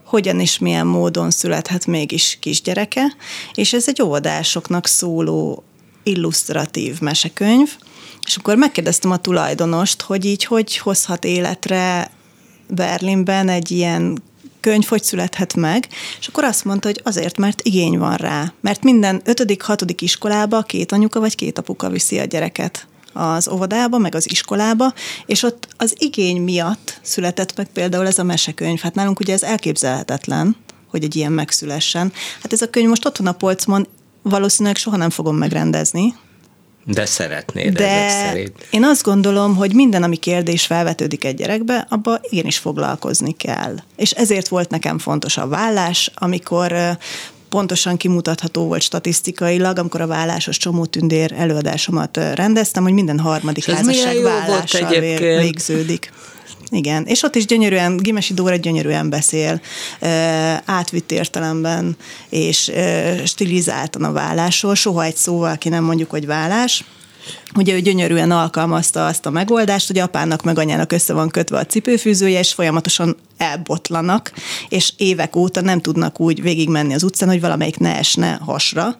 [0.04, 3.16] hogyan és milyen módon születhet mégis kisgyereke,
[3.54, 5.64] és ez egy óvodásoknak szóló
[6.02, 7.76] illusztratív mesekönyv,
[8.26, 12.10] és akkor megkérdeztem a tulajdonost, hogy így hogy hozhat életre
[12.68, 14.22] Berlinben egy ilyen
[14.60, 15.88] könyv hogy születhet meg,
[16.20, 18.52] és akkor azt mondta, hogy azért, mert igény van rá.
[18.60, 23.98] Mert minden ötödik, hatodik iskolába két anyuka vagy két apuka viszi a gyereket az óvodába,
[23.98, 24.92] meg az iskolába,
[25.26, 28.80] és ott az igény miatt született meg például ez a mesekönyv.
[28.80, 30.56] Hát nálunk ugye ez elképzelhetetlen,
[30.88, 32.12] hogy egy ilyen megszülessen.
[32.42, 33.86] Hát ez a könyv most ott van a polcmon,
[34.22, 36.14] valószínűleg soha nem fogom megrendezni,
[36.84, 38.66] de szeretnéd De ezek szerint.
[38.70, 43.74] én azt gondolom, hogy minden, ami kérdés felvetődik egy gyerekbe, abba igenis foglalkozni kell.
[43.96, 46.98] És ezért volt nekem fontos a vállás, amikor
[47.48, 55.00] pontosan kimutatható volt statisztikailag, amikor a vállásos csomótündér előadásomat rendeztem, hogy minden harmadik házasság vállással
[55.18, 56.12] végződik.
[56.74, 59.60] Igen, és ott is gyönyörűen, Gimesi Dóra gyönyörűen beszél,
[60.64, 61.96] átvitt értelemben,
[62.28, 62.72] és
[63.24, 66.84] stilizáltan a vállásról, soha egy szóval ki nem mondjuk, hogy vállás,
[67.54, 71.66] Ugye ő gyönyörűen alkalmazta azt a megoldást, hogy apának meg anyának össze van kötve a
[71.66, 74.32] cipőfűzője, és folyamatosan elbotlanak,
[74.68, 78.96] és évek óta nem tudnak úgy végigmenni az utcán, hogy valamelyik ne esne hasra.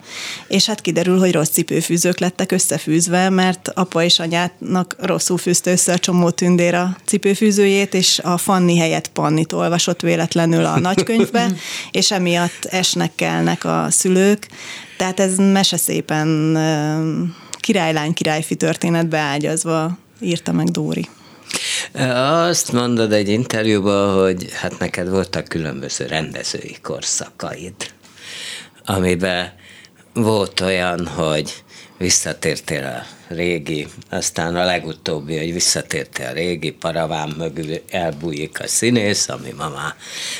[0.49, 5.93] És hát kiderül, hogy rossz cipőfűzők lettek összefűzve, mert apa és anyának rosszul fűzte össze
[5.93, 11.53] a csomó tündér a cipőfűzőjét, és a Fanni helyett Pannit olvasott véletlenül a nagykönyvbe,
[11.91, 14.49] és emiatt esnek kelnek a szülők.
[14.97, 16.29] Tehát ez mese szépen
[17.63, 21.09] királylány királyfi történetbe ágyazva írta meg Dóri.
[21.95, 27.75] Azt mondod egy interjúban, hogy hát neked voltak különböző rendezői korszakaid,
[28.85, 29.53] amiben
[30.13, 31.65] volt olyan, hogy
[31.99, 39.29] visszatértél a régi, aztán a legutóbbi, hogy visszatértél a régi paraván mögül elbújik a színész,
[39.29, 39.95] ami ma már,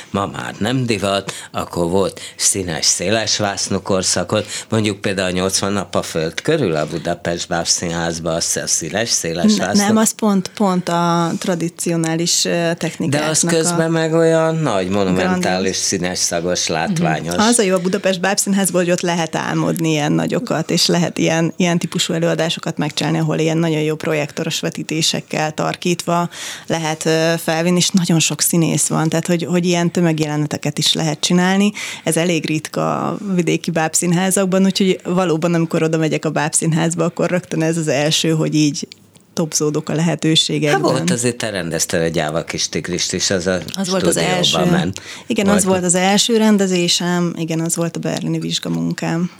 [0.09, 5.95] ma már nem divat, akkor volt színes, széles vásznú korszakot, mondjuk például a 80 nap
[5.95, 10.89] a föld körül a Budapest Bábszínházban, az a színes, széles ne, Nem, az pont, pont
[10.89, 12.41] a tradicionális
[12.77, 13.89] technikáknak De az közben a...
[13.89, 15.75] meg olyan nagy, monumentális, Grandios.
[15.75, 17.35] színes, szagos, látványos.
[17.37, 21.53] Az a jó a Budapest Bábszínházból, hogy ott lehet álmodni ilyen nagyokat, és lehet ilyen,
[21.57, 26.29] ilyen típusú előadásokat megcsinálni, ahol ilyen nagyon jó projektoros vetítésekkel tarkítva
[26.67, 27.09] lehet
[27.41, 31.71] felvinni, és nagyon sok színész van, tehát hogy, hogy ilyen tömegjeleneteket is lehet csinálni.
[32.03, 37.61] Ez elég ritka a vidéki bábszínházakban, úgyhogy valóban, amikor oda megyek a bábszínházba, akkor rögtön
[37.61, 38.87] ez az első, hogy így
[39.33, 40.81] topzódok a lehetőségekben.
[40.81, 44.17] Hát volt azért, te rendezte egy gyáva kis tigrist is, az a az volt az
[44.17, 44.65] első.
[44.65, 45.01] Ment.
[45.27, 49.31] Igen, Vagy az volt az első rendezésem, igen, az volt a berlini vizsgamunkám.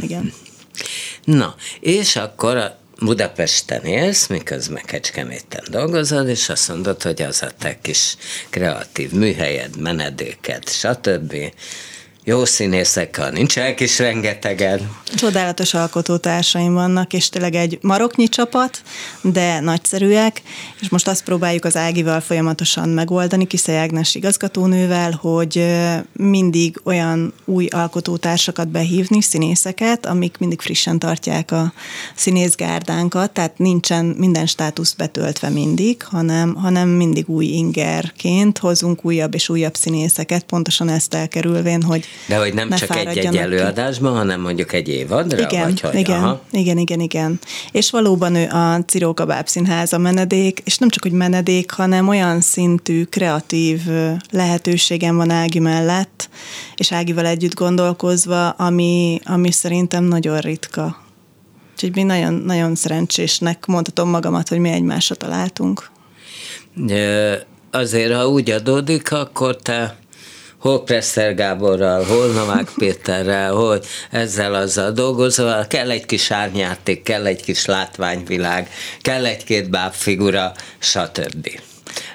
[0.00, 0.32] Igen.
[1.26, 7.50] Na, és akkor a Budapesten élsz, miközben Kecskeméten dolgozod, és azt mondod, hogy az a
[7.58, 8.16] te kis
[8.50, 11.34] kreatív műhelyed, menedéked, stb
[12.28, 14.90] jó színészekkel nincsenek is rengetegen.
[15.14, 18.82] Csodálatos alkotótársaim vannak, és tényleg egy maroknyi csapat,
[19.20, 20.42] de nagyszerűek,
[20.80, 25.66] és most azt próbáljuk az Ágival folyamatosan megoldani, Kiszely Ágnes igazgatónővel, hogy
[26.12, 31.72] mindig olyan új alkotótársakat behívni, színészeket, amik mindig frissen tartják a
[32.14, 39.48] színészgárdánkat, tehát nincsen minden státusz betöltve mindig, hanem, hanem mindig új ingerként hozunk újabb és
[39.48, 44.88] újabb színészeket, pontosan ezt elkerülvén, hogy de hogy nem csak egy-egy előadásban, hanem mondjuk egy
[44.88, 45.38] évadra?
[45.38, 45.94] Igen, vagy hogy?
[45.94, 46.40] igen, Aha.
[46.50, 47.38] igen, igen, igen.
[47.72, 52.40] És valóban ő a Ciróka Bábszínház a menedék, és nem csak, hogy menedék, hanem olyan
[52.40, 53.80] szintű kreatív
[54.30, 56.28] lehetőségem van Ági mellett,
[56.76, 61.04] és Ágival együtt gondolkozva, ami, ami szerintem nagyon ritka.
[61.72, 65.90] Úgyhogy mi nagyon, nagyon szerencsésnek mondhatom magamat, hogy mi egymásra találtunk.
[67.70, 69.96] Azért, ha úgy adódik, akkor te
[70.66, 77.26] hol Presser Gáborral, hol Novák Péterrel, hol ezzel azzal dolgozol, kell egy kis árnyáték, kell
[77.26, 81.60] egy kis látványvilág, kell egy-két bábfigura, stb.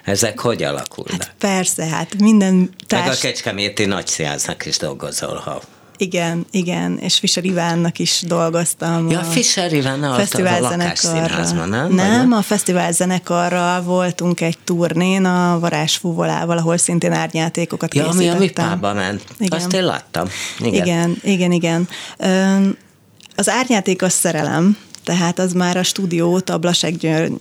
[0.04, 1.24] Ezek hogy alakulnak?
[1.24, 3.06] Hát persze, hát minden társ...
[3.06, 5.62] Meg a Kecskeméti nagyszínháznak is dolgozol, ha
[6.02, 9.10] igen, igen, és Fischer Ivánnak is dolgoztam.
[9.10, 11.66] Ja, a Fischer Iván a fesztiválzenekarra.
[11.66, 11.94] nem?
[11.94, 18.36] Nem, a fesztivál zenekarral voltunk egy turnén a Varázsfúvolával, ahol szintén árnyátékokat ja, készítettem.
[18.36, 19.24] ami a Mipába ment.
[19.38, 19.60] Igen.
[19.60, 20.28] Azt én láttam.
[20.60, 21.52] Igen, igen, igen.
[21.52, 21.88] igen.
[23.36, 26.94] Az árnyáték a szerelem, tehát az már a stúdiót a Blasek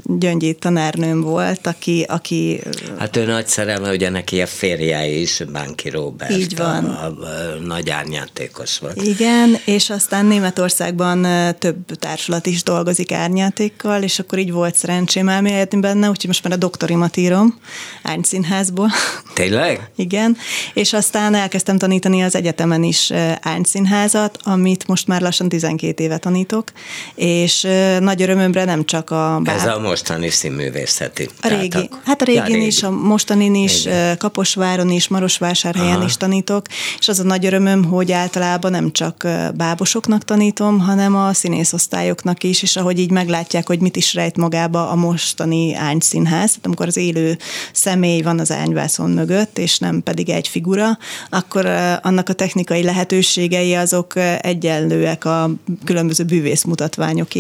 [0.05, 2.61] Gyöngyét tanárnőm volt, aki, aki...
[2.99, 6.31] Hát ő nagy szerelme, ugye neki a férje is, Bánki Robert.
[6.31, 6.85] Így van.
[6.85, 9.03] A, a, a nagy árnyátékos volt.
[9.03, 11.27] Igen, és aztán Németországban
[11.59, 16.53] több társulat is dolgozik árnyátékkal, és akkor így volt szerencsém elméletni benne, úgyhogy most már
[16.53, 17.59] a doktorimat írom
[18.03, 18.91] árnyszínházból.
[19.35, 19.91] Tényleg?
[19.97, 20.37] Igen,
[20.75, 26.73] és aztán elkezdtem tanítani az egyetemen is árnyszínházat, amit most már lassan 12 éve tanítok,
[27.15, 27.67] és és
[28.01, 29.41] nagy örömömre nem csak a...
[29.43, 29.57] Bár...
[29.57, 31.29] Ez a mostani színművészeti.
[31.41, 31.89] A régi.
[31.91, 31.97] A...
[32.05, 32.67] Hát a régin ja, régi.
[32.67, 34.19] is, a mostanin is, Igen.
[34.19, 36.05] Kaposváron is, Marosvásárhelyen Aha.
[36.05, 36.67] is tanítok,
[36.99, 42.63] és az a nagy örömöm, hogy általában nem csak bábosoknak tanítom, hanem a színészosztályoknak is,
[42.63, 46.97] és ahogy így meglátják, hogy mit is rejt magába a mostani ányszínház, tehát amikor az
[46.97, 47.39] élő
[47.73, 50.99] személy van az ányvászon mögött, és nem pedig egy figura,
[51.31, 51.67] akkor
[52.03, 55.51] annak a technikai lehetőségei azok egyenlőek a
[55.85, 56.65] különböző bűvész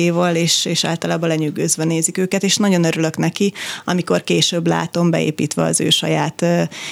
[0.08, 3.52] mutatványokéval, és, és általában lenyűgözve nézik őket, és nagyon örülök neki,
[3.84, 6.44] amikor később látom beépítve az ő saját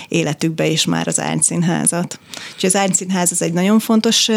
[0.09, 2.18] életükbe is már az ányszínházat.
[2.55, 4.29] Úgyhogy az ányszínház az egy nagyon fontos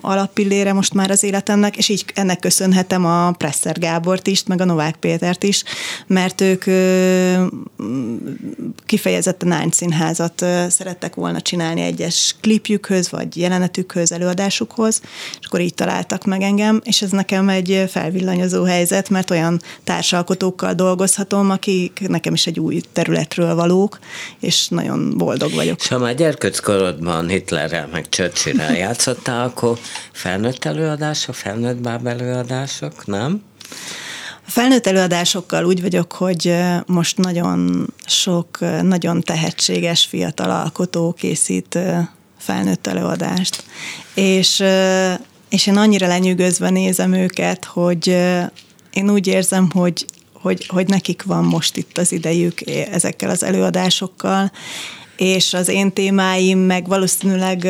[0.00, 4.64] alappillére most már az életemnek, és így ennek köszönhetem a Presser Gábort is, meg a
[4.64, 5.62] Novák Pétert is,
[6.06, 6.64] mert ők
[8.86, 15.00] kifejezetten ányszínházat szerettek volna csinálni egyes klipjükhöz, vagy jelenetükhöz, előadásukhoz,
[15.40, 20.72] és akkor így találtak meg engem, és ez nekem egy felvillanyozó helyzet, mert olyan társalkotókkal
[20.72, 23.98] dolgozhatom, akik nekem is egy új területről valók,
[24.40, 25.80] és nagyon boldog vagyok.
[25.80, 29.78] És ha már gyerkőckorodban Hitlerrel meg Churchillrel játszottál, akkor
[30.12, 33.42] felnőtt előadások, felnőtt báb előadások, nem?
[34.46, 36.54] A felnőtt előadásokkal úgy vagyok, hogy
[36.86, 41.78] most nagyon sok, nagyon tehetséges fiatal alkotó készít
[42.38, 43.64] felnőtt előadást.
[44.14, 44.62] És,
[45.48, 48.08] és én annyira lenyűgözve nézem őket, hogy
[48.92, 50.06] én úgy érzem, hogy
[50.46, 54.52] hogy, hogy nekik van most itt az idejük ezekkel az előadásokkal,
[55.16, 57.68] és az én témáim meg valószínűleg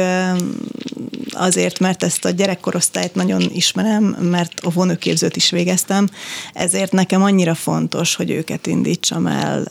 [1.31, 6.09] azért, mert ezt a gyerekkorosztályt nagyon ismerem, mert a vonőképzőt is végeztem,
[6.53, 9.65] ezért nekem annyira fontos, hogy őket indítsam el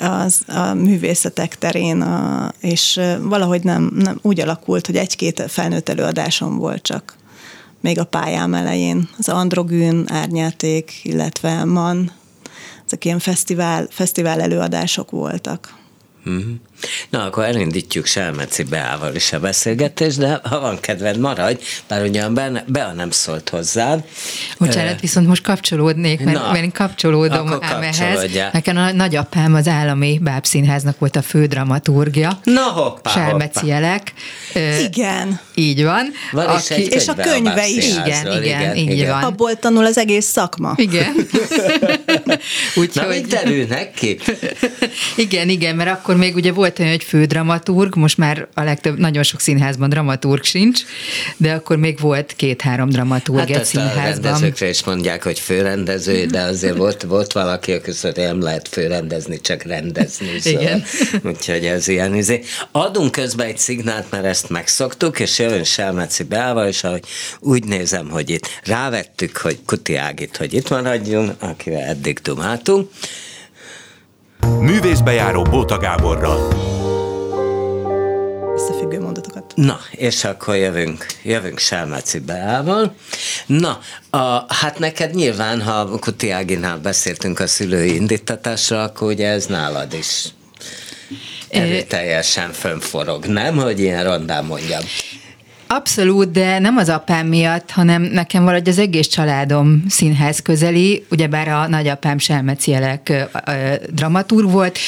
[0.00, 6.56] az, a művészetek terén, a, és valahogy nem, nem úgy alakult, hogy egy-két felnőtt előadásom
[6.56, 7.16] volt csak
[7.80, 9.08] még a pályám elején.
[9.18, 12.12] Az Androgűn, Árnyáték, illetve Man,
[12.86, 15.74] ezek ilyen fesztivál, fesztivál előadások voltak.
[16.28, 16.54] Mm-hmm.
[17.08, 22.34] Na, akkor elindítjuk Selmeci Beával is a beszélgetést, de ha van kedved, maradj, bár ugyan
[22.34, 24.04] be, Bea nem szólt hozzád.
[24.58, 28.30] Bocsánat, viszont most kapcsolódnék, mert, Na, mert én kapcsolódom ám ehhez.
[28.52, 32.40] Nekem a nagyapám az állami bábszínháznak volt a fődramaturgia.
[32.44, 33.66] Na hoppá, Selmeci hoppá.
[33.66, 34.12] Jelek.
[34.80, 35.40] Igen.
[35.54, 36.12] Így van.
[36.32, 37.90] van aki, és a könyve is.
[37.90, 39.10] Igen, igen, igen, így igen.
[39.10, 39.22] van.
[39.22, 40.72] Abból tanul az egész szakma.
[40.76, 41.14] Igen.
[42.74, 43.02] Úgyhogy...
[43.02, 44.18] Na, még derülnek ki.
[45.16, 48.98] igen, igen, mert akkor még ugye volt volt olyan, hogy fődramaturg, most már a legtöbb,
[48.98, 50.80] nagyon sok színházban dramaturg sincs,
[51.36, 54.52] de akkor még volt két-három dramaturg hát egy színházban.
[54.58, 59.40] A is mondják, hogy főrendező, de azért volt, volt valaki, aki azt nem lehet főrendezni,
[59.40, 60.40] csak rendezni.
[60.40, 60.62] Szóval.
[60.62, 60.84] Igen.
[61.22, 62.42] Úgyhogy ez ilyen izé.
[62.72, 67.04] Adunk közben egy szignált, mert ezt megszoktuk, és jön Selmeci Beával, és ahogy
[67.38, 72.90] úgy nézem, hogy itt rávettük, hogy Kuti Ágit, hogy itt maradjunk, akivel eddig dumáltunk,
[74.46, 76.52] Művészbejáró Bóta Gáborral.
[78.54, 79.52] Összefüggő mondatokat.
[79.54, 82.94] Na, és akkor jövünk, jövünk Selmeci Beával.
[83.46, 83.78] Na,
[84.10, 89.92] a, hát neked nyilván, ha Kuti Áginál beszéltünk a szülői indítatásra, akkor ugye ez nálad
[89.92, 90.24] is
[91.88, 93.56] teljesen fönforog, nem?
[93.56, 94.82] Hogy ilyen rondán mondjam.
[95.70, 101.48] Abszolút, de nem az apám miatt, hanem nekem valahogy az egész családom színház közeli, ugyebár
[101.48, 103.28] a nagyapám Selmeci Jelek
[103.92, 104.78] dramaturg volt,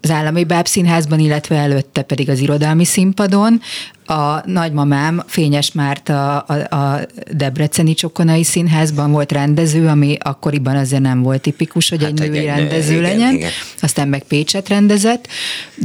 [0.00, 3.60] az állami bábszínházban, illetve előtte pedig az irodalmi színpadon.
[4.06, 7.00] A nagymamám Fényes Márta a, a
[7.32, 12.44] Debreceni Csokonai Színházban volt rendező, ami akkoriban azért nem volt tipikus, hogy hát egy női
[12.44, 13.34] rendező igen, legyen.
[13.34, 13.50] Igen.
[13.80, 15.28] Aztán meg Pécset rendezett,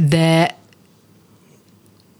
[0.08, 0.56] de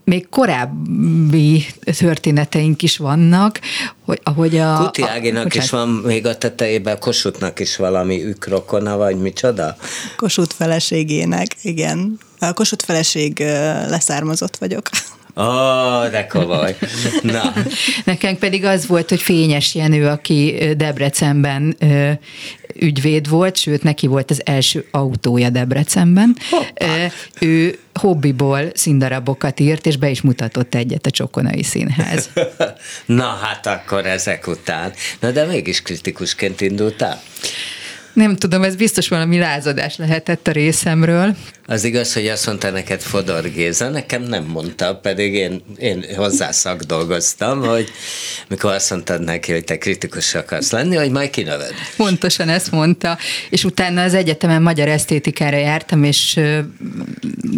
[0.05, 1.65] még korábbi
[1.97, 3.59] történeteink is vannak,
[4.05, 4.77] hogy ahogy a...
[4.77, 9.75] Kuti Áginak a, is van még a tetejében, Kossuthnak is valami ükrokona, vagy micsoda?
[10.17, 12.19] Kossuth feleségének, igen.
[12.39, 13.39] A Kossuth feleség
[13.89, 14.89] leszármazott vagyok.
[15.37, 16.75] Ó, oh, de komoly.
[17.21, 17.53] Na.
[18.05, 22.11] Nekem pedig az volt, hogy Fényes Jenő, aki Debrecenben ö,
[22.75, 26.37] ügyvéd volt, sőt, neki volt az első autója Debrecenben.
[26.49, 27.11] Hoppá.
[27.39, 32.29] Ő hobbiból színdarabokat írt, és be is mutatott egyet a Csokonai Színház.
[33.05, 34.93] Na hát akkor ezek után.
[35.19, 37.21] Na de mégis kritikusként indultál?
[38.15, 41.35] Nem tudom, ez biztos valami lázadás lehetett a részemről.
[41.65, 46.51] Az igaz, hogy azt mondta neked Fodor Géza, nekem nem mondta, pedig én, én hozzá
[46.51, 47.89] szakdolgoztam, hogy
[48.47, 51.73] mikor azt mondtad neki, hogy te kritikus akarsz lenni, hogy majd kinöved.
[51.97, 53.17] Pontosan ezt mondta,
[53.49, 56.39] és utána az egyetemen magyar esztétikára jártam, és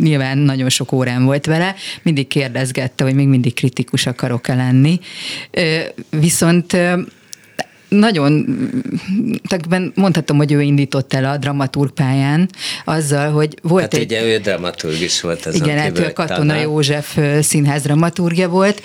[0.01, 4.99] nyilván nagyon sok órán volt vele, mindig kérdezgette, hogy még mindig kritikus akarok-e lenni.
[6.09, 6.77] Viszont
[7.89, 8.45] nagyon,
[9.47, 12.49] tehát mondhatom, hogy ő indított el a dramaturg pályán
[12.85, 14.03] azzal, hogy volt hát egy...
[14.03, 16.61] ugye ő dramaturg is volt az Igen, hát ő Katona tanár.
[16.61, 18.81] József színház dramaturgja volt,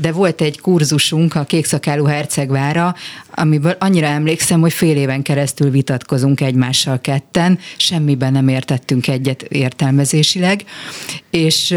[0.00, 2.94] de volt egy kurzusunk a Kékszakálú Hercegvára,
[3.34, 10.64] amiből annyira emlékszem, hogy fél éven keresztül vitatkozunk egymással ketten, semmiben nem értettünk egyet értelmezésileg,
[11.30, 11.74] és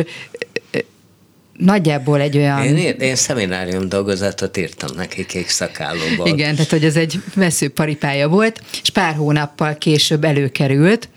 [1.58, 2.63] nagyjából egy olyan...
[2.63, 6.28] Én, én szeminárium dolgozatot írtam neki kék szakállóból.
[6.28, 11.10] Igen, tehát hogy ez egy veszőparipája volt, és pár hónappal később előkerült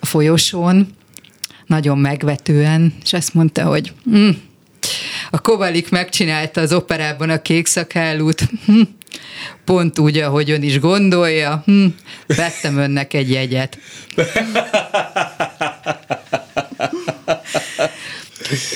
[0.00, 0.88] a folyosón,
[1.66, 4.30] nagyon megvetően, és azt mondta, hogy hm,
[5.30, 8.80] a Kovalik megcsinálta az operában a kék szakállút, hm,
[9.64, 11.86] pont úgy, ahogy ön is gondolja, hm,
[12.26, 13.78] vettem önnek egy jegyet.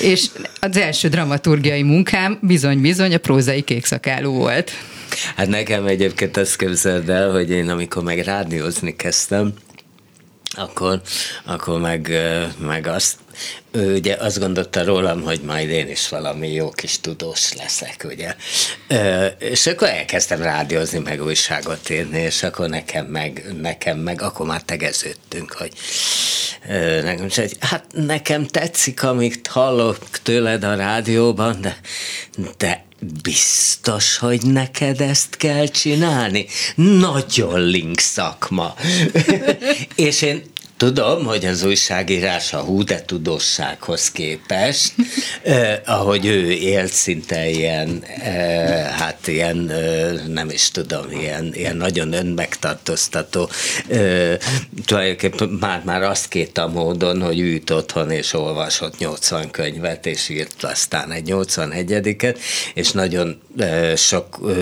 [0.01, 0.25] És
[0.59, 4.71] az első dramaturgiai munkám bizony-bizony a prózai kékszakálú volt.
[5.35, 9.53] Hát nekem egyébként azt képzeld el, hogy én amikor meg rádiózni kezdtem,
[10.51, 11.01] akkor,
[11.45, 12.11] akkor meg,
[12.59, 13.17] meg azt,
[13.71, 18.35] ő ugye azt gondolta rólam, hogy majd én is valami jó kis tudós leszek, ugye.
[19.39, 24.61] És akkor elkezdtem rádiózni, meg újságot írni, és akkor nekem meg, nekem meg, akkor már
[24.61, 25.71] tegeződtünk, hogy
[27.03, 31.77] nekem, hogy hát nekem tetszik, amit hallok tőled a rádióban, de,
[32.57, 32.87] de
[33.21, 36.45] biztos, hogy neked ezt kell csinálni?
[36.75, 38.75] Nagyon link szakma.
[39.95, 40.43] és én
[40.79, 44.93] Tudom, hogy az újságírás a hú, de tudóssághoz képest,
[45.43, 51.77] eh, ahogy ő élt szinte ilyen, eh, hát ilyen, eh, nem is tudom, ilyen, ilyen
[51.77, 53.49] nagyon önmegtartóztató,
[53.89, 54.37] eh,
[54.85, 60.29] tulajdonképpen már, már azt két a módon, hogy ült otthon és olvasott 80 könyvet, és
[60.29, 62.37] írt aztán egy 81-et,
[62.73, 64.55] és nagyon eh, sok eh,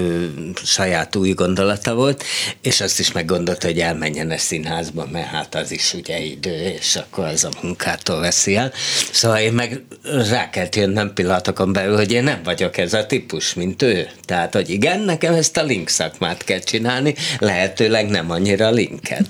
[0.64, 2.24] saját új gondolata volt,
[2.62, 6.74] és azt is meggondolta, hogy elmenjen a színházba, mert hát az is úgy ugye idő,
[6.80, 8.72] és akkor az a munkától veszi el.
[9.12, 9.82] Szóval én meg
[10.30, 14.10] rá kell jönnöm pillanatokon belül, hogy én nem vagyok ez a típus, mint ő.
[14.26, 19.26] Tehát, hogy igen, nekem ezt a link szakmát kell csinálni, lehetőleg nem annyira linket.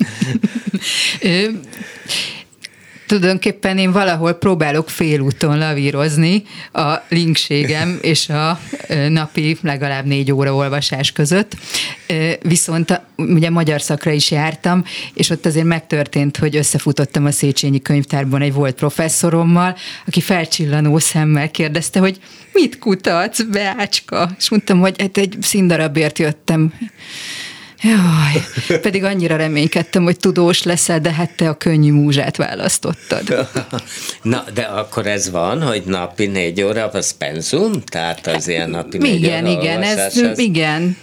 [3.08, 6.44] Tulajdonképpen én valahol próbálok félúton lavírozni
[6.74, 8.60] a linkségem és a
[9.10, 11.56] napi legalább négy óra olvasás között.
[12.42, 18.42] Viszont ugye magyar szakra is jártam, és ott azért megtörtént, hogy összefutottam a Széchenyi könyvtárban
[18.42, 22.20] egy volt professzorommal, aki felcsillanó szemmel kérdezte, hogy
[22.54, 24.30] mit kutatsz, Beácska?
[24.38, 26.74] És mondtam, hogy hát egy színdarabért jöttem.
[27.82, 28.44] Jaj,
[28.82, 33.48] pedig annyira reménykedtem, hogy tudós leszel, de hát te a könnyű múzsát választottad.
[34.22, 37.72] Na, de akkor ez van, hogy napi négy óra az penzum?
[37.86, 40.40] Tehát az ilyen napi négy igen, óra igen, ez, az...
[40.40, 40.98] igen.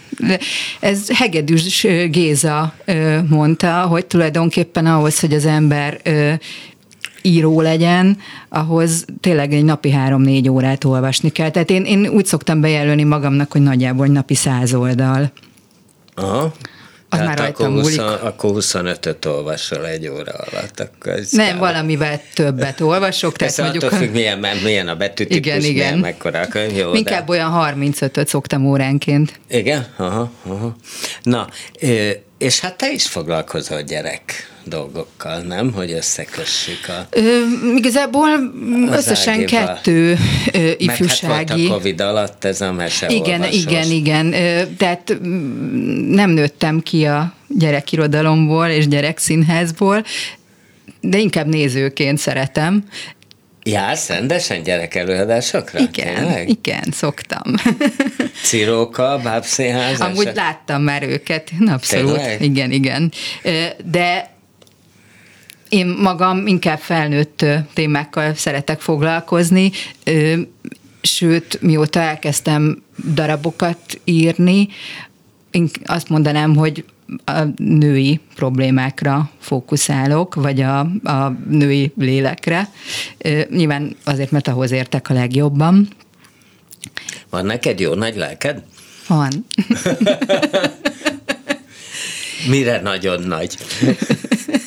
[0.80, 2.74] Ez Hegedűs Géza
[3.28, 6.00] mondta, hogy tulajdonképpen ahhoz, hogy az ember
[7.22, 11.50] író legyen, ahhoz tényleg egy napi három-négy órát olvasni kell.
[11.50, 15.32] Tehát én, én úgy szoktam bejelölni magamnak, hogy nagyjából napi száz oldal.
[16.14, 16.52] Aha.
[17.08, 20.80] Az már akkor, rajtam 20, akkor 25-öt olvasol egy óra alatt.
[20.80, 21.56] Akkor ez Nem, kell.
[21.56, 23.36] valamivel többet olvasok.
[23.36, 25.72] Tehát attól mondjuk, függ, milyen, milyen a betűtípus, Igen, igen.
[25.72, 26.76] milyen mekkora a könyv.
[26.76, 27.30] Jó, Inkább de...
[27.30, 29.40] olyan 35-öt szoktam óránként.
[29.48, 29.86] Igen?
[29.96, 30.76] Aha, aha.
[31.22, 31.48] Na,
[32.38, 35.72] és hát te is foglalkozol gyerek dolgokkal, nem?
[35.72, 37.06] Hogy összekössük a...
[37.10, 37.40] Ö,
[37.76, 38.28] igazából
[38.90, 39.46] összesen ágéval.
[39.66, 40.10] kettő
[40.52, 41.52] ö, Meg hát ifjúsági...
[41.54, 43.62] volt a Covid alatt ez a mese Igen, olvasós.
[43.62, 44.32] igen, igen.
[44.32, 50.04] Ö, Tehát mm, nem nőttem ki a gyerekirodalomból és gyerekszínházból,
[51.00, 52.84] de inkább nézőként szeretem.
[53.66, 55.78] Jársz rendesen gyerekelőadásokra?
[55.78, 56.48] Igen, Tényleg?
[56.48, 57.42] igen, szoktam.
[58.44, 60.00] Ciróka, bábszínház?
[60.00, 62.16] Amúgy láttam már őket, abszolút.
[62.16, 62.42] Tényleg?
[62.42, 63.12] Igen, igen.
[63.84, 64.33] De
[65.74, 69.70] én magam inkább felnőtt témákkal szeretek foglalkozni,
[71.02, 72.82] sőt, mióta elkezdtem
[73.14, 74.68] darabokat írni,
[75.50, 76.84] én azt mondanám, hogy
[77.24, 82.68] a női problémákra fókuszálok, vagy a, a női lélekre.
[83.50, 85.88] Nyilván azért, mert ahhoz értek a legjobban.
[87.30, 88.62] Van neked jó nagy lelked?
[89.06, 89.30] Van.
[92.50, 93.56] Mire nagyon nagy?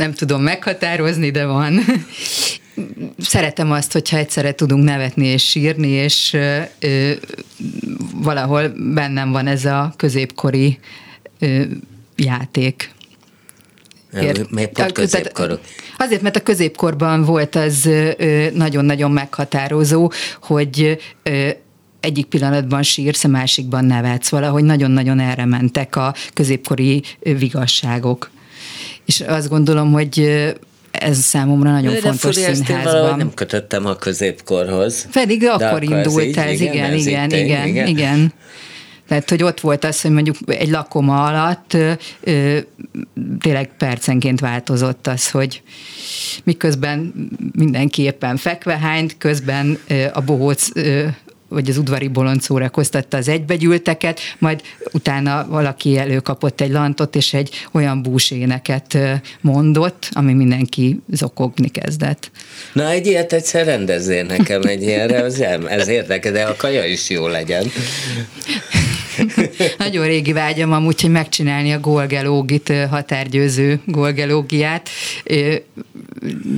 [0.00, 1.80] Nem tudom meghatározni, de van.
[3.18, 6.36] Szeretem azt, hogyha egyszerre tudunk nevetni és sírni, és
[6.80, 7.12] ö,
[8.14, 10.78] valahol bennem van ez a középkori
[11.38, 11.62] ö,
[12.16, 12.90] játék.
[14.12, 15.60] Miért pont középkorok?
[15.98, 17.88] Azért, mert a középkorban volt az
[18.52, 20.12] nagyon-nagyon meghatározó,
[20.42, 20.98] hogy
[22.00, 24.28] egyik pillanatban sírsz, a másikban nevetsz.
[24.28, 28.30] Valahogy nagyon-nagyon erre mentek a középkori vigasságok.
[29.04, 30.18] És azt gondolom, hogy
[30.90, 33.16] ez számomra nagyon de fontos de színházban.
[33.16, 35.06] nem kötöttem a középkorhoz.
[35.12, 38.32] Pedig akkor, akkor indult így, ez, igen, igen, igen, igen, igen, igen.
[39.08, 42.58] Tehát, hogy ott volt az, hogy mondjuk egy lakoma alatt ö, ö,
[43.40, 45.62] tényleg percenként változott az, hogy
[46.44, 47.12] miközben
[47.52, 51.06] mindenki éppen fekve hányt, közben ö, a bohóc ö,
[51.50, 54.60] vagy az udvari bolond szórakoztatta az egybegyűlteket, majd
[54.92, 58.98] utána valaki előkapott egy lantot, és egy olyan búséneket
[59.40, 62.30] mondott, ami mindenki zokogni kezdett.
[62.72, 67.10] Na, egy ilyet egyszer rendezzél nekem egy ilyenre, az ez érdekel, de a kaja is
[67.10, 67.64] jó legyen.
[69.78, 74.88] Nagyon régi vágyam amúgy, hogy megcsinálni a golgelógit, határgyőző golgelógiát,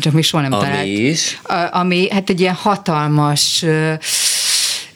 [0.01, 0.86] csak még soha nem ami talált.
[0.86, 1.40] is?
[1.70, 3.64] Ami hát egy ilyen hatalmas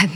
[0.00, 0.10] hát,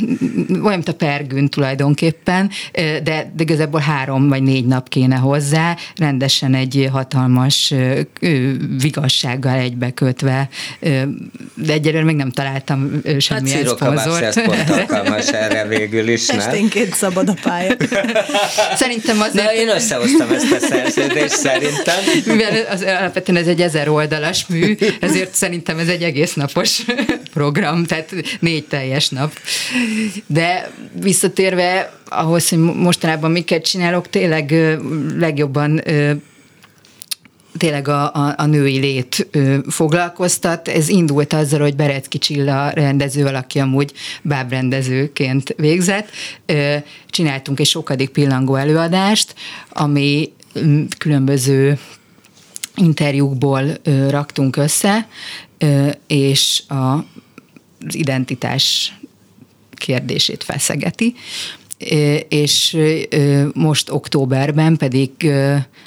[0.48, 6.54] olyan, mint a pergűn tulajdonképpen, de, de igazából három vagy négy nap kéne hozzá, rendesen
[6.54, 7.74] egy hatalmas
[8.80, 10.48] vigassággal egybekötve,
[11.54, 14.24] de egyelőre még nem találtam semmilyen hát szponzort.
[14.24, 16.38] Hát pont alkalmas erre végül is, nem?
[16.38, 17.76] Esténként szabad a pálya.
[18.76, 19.44] Szerintem azért...
[19.44, 21.96] Na, én összehoztam ezt a szerződést, szerintem.
[22.26, 26.82] Mivel az, alapvetően ez egy ezer oldalas mű, ezért szerintem ez egy egész napos
[27.34, 29.32] program, tehát négy teljes nap.
[30.26, 30.70] De
[31.00, 34.54] visszatérve ahhoz, hogy mostanában miket csinálok, tényleg
[35.18, 35.80] legjobban
[37.58, 40.68] tényleg a, a, a női lét ö, foglalkoztat.
[40.68, 46.08] Ez indult azzal, hogy Berecki Csilla rendező, aki amúgy bábrendezőként végzett.
[46.46, 46.76] Ö,
[47.10, 49.34] csináltunk egy sokadik pillangó előadást,
[49.68, 50.32] ami
[50.98, 51.78] különböző
[52.76, 55.08] interjúkból ö, raktunk össze,
[55.58, 58.94] ö, és a, az identitás
[59.74, 61.14] kérdését feszegeti,
[62.28, 62.76] és
[63.54, 65.10] most októberben pedig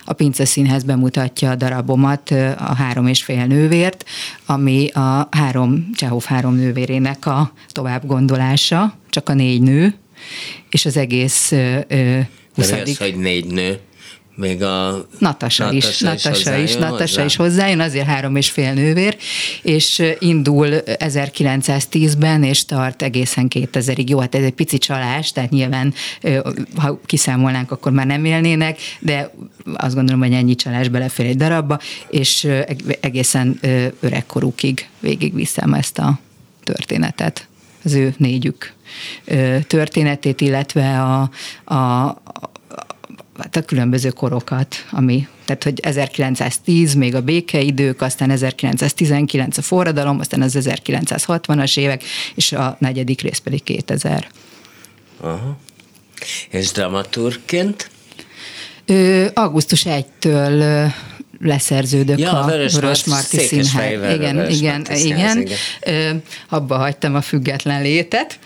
[0.06, 4.06] a Pince Színház bemutatja a darabomat, a három és fél nővért,
[4.46, 9.96] ami a három, Csehov három nővérének a tovább gondolása, csak a négy nő,
[10.70, 11.50] és az egész
[12.56, 12.70] 20.
[12.70, 13.80] De az, hogy négy nő?
[14.38, 19.18] Még a Natasa, is, Natasa is, Natasa is hozzájön, azért három és fél nővér,
[19.62, 24.08] és indul 1910-ben, és tart egészen 2000-ig.
[24.08, 25.94] Jó, hát ez egy pici csalás, tehát nyilván,
[26.76, 29.32] ha kiszámolnánk, akkor már nem élnének, de
[29.74, 31.80] azt gondolom, hogy ennyi csalás belefér egy darabba,
[32.10, 32.48] és
[33.00, 33.60] egészen
[34.00, 36.20] öregkorukig végigviszem ezt a
[36.64, 37.48] történetet,
[37.84, 38.74] az ő négyük
[39.68, 41.30] történetét, illetve a,
[41.76, 42.16] a,
[43.38, 50.20] hát a különböző korokat, ami, tehát hogy 1910 még a békeidők, aztán 1919 a forradalom,
[50.20, 52.04] aztán az 1960-as évek,
[52.36, 54.28] és a negyedik rész pedig 2000.
[55.20, 55.58] Aha.
[56.50, 57.90] És dramaturgként?
[58.86, 60.92] Ö, augusztus 1-től
[61.40, 63.92] leszerződök ja, a Vörös, Vörös Marti Színház.
[63.92, 65.48] Igen, igen, igen.
[65.86, 66.24] igen.
[66.50, 68.40] abba hagytam a független létet.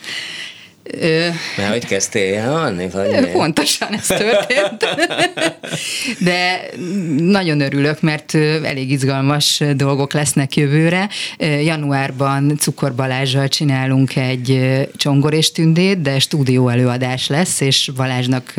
[1.57, 2.89] Mert hogy kezdtél halni?
[2.89, 4.85] Vagy pontosan ez történt.
[6.19, 6.69] De
[7.17, 11.09] nagyon örülök, mert elég izgalmas dolgok lesznek jövőre.
[11.37, 14.59] Januárban Cukor Balázsral csinálunk egy
[14.97, 18.53] csongor és tündét, de stúdió előadás lesz, és Balázsnak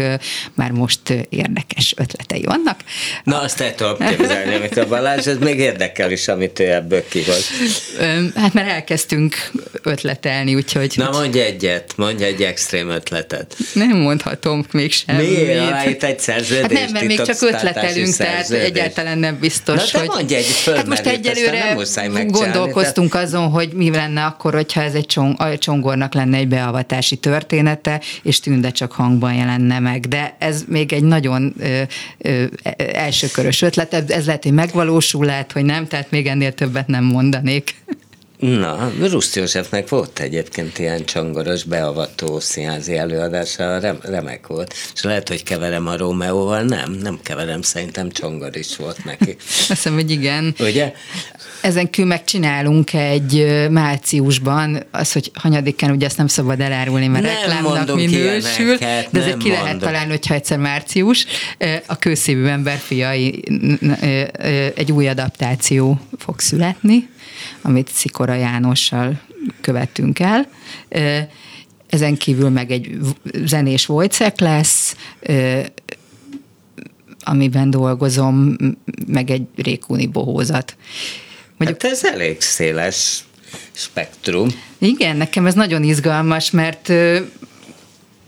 [0.54, 2.80] már most érdekes ötletei vannak.
[3.24, 7.08] Na, azt el tudom képzelni, amit a Balázs, ez még érdekel is, amit ő ebből
[7.08, 7.50] kihoz.
[8.34, 9.50] Hát már elkezdtünk
[9.82, 10.92] ötletelni, úgyhogy...
[10.96, 13.56] Na, mondj egyet, mondj egy extrém ötletet.
[13.72, 15.30] Nem mondhatom még semmit.
[15.30, 15.60] Miért?
[15.60, 16.60] Aláít egy szerződést?
[16.62, 20.08] Hát nem, mert még csak ötletelünk, tehát egyáltalán nem biztos, Na, hogy...
[20.08, 21.76] mondj egy Hát most egyelőre
[22.26, 23.26] gondolkoztunk tehát...
[23.26, 28.00] azon, hogy mi lenne akkor, hogyha ez egy csong, a csongornak lenne egy beavatási története,
[28.22, 30.00] és Tünde csak hangban jelenne meg.
[30.00, 31.82] De ez még egy nagyon ö,
[32.18, 32.44] ö,
[32.92, 37.74] elsőkörös ötlet, ez lehet, hogy megvalósul, lehet, hogy nem, tehát még ennél többet nem mondanék.
[38.42, 44.74] Na, Ruszt Józsefnek volt egyébként ilyen csongoros beavató színházi előadása, rem, remek volt.
[44.94, 49.36] És lehet, hogy keverem a Rómeóval, nem, nem keverem, szerintem csongor is volt neki.
[49.48, 50.54] Azt hiszem, hogy igen.
[50.58, 50.92] Ugye?
[51.60, 57.34] Ezen kívül megcsinálunk egy márciusban, az, hogy hanyadikán, ugye ezt nem szabad elárulni, mert Nem
[57.34, 59.82] reklámnak minősül, de nem ki lehet mondok.
[59.82, 61.26] találni, hogyha egyszer március.
[61.86, 63.44] A kőszívű ember fiai
[64.74, 67.08] egy új adaptáció fog születni,
[67.62, 69.20] amit Szikora Jánossal
[69.60, 70.48] követtünk el.
[71.88, 72.98] Ezen kívül meg egy
[73.44, 74.96] zenés Wojciech lesz,
[77.20, 78.56] amiben dolgozom,
[79.06, 80.76] meg egy Rékúni bohózat.
[81.56, 83.24] Mondjuk, hát ez elég széles
[83.72, 84.48] spektrum.
[84.78, 86.92] Igen, nekem ez nagyon izgalmas, mert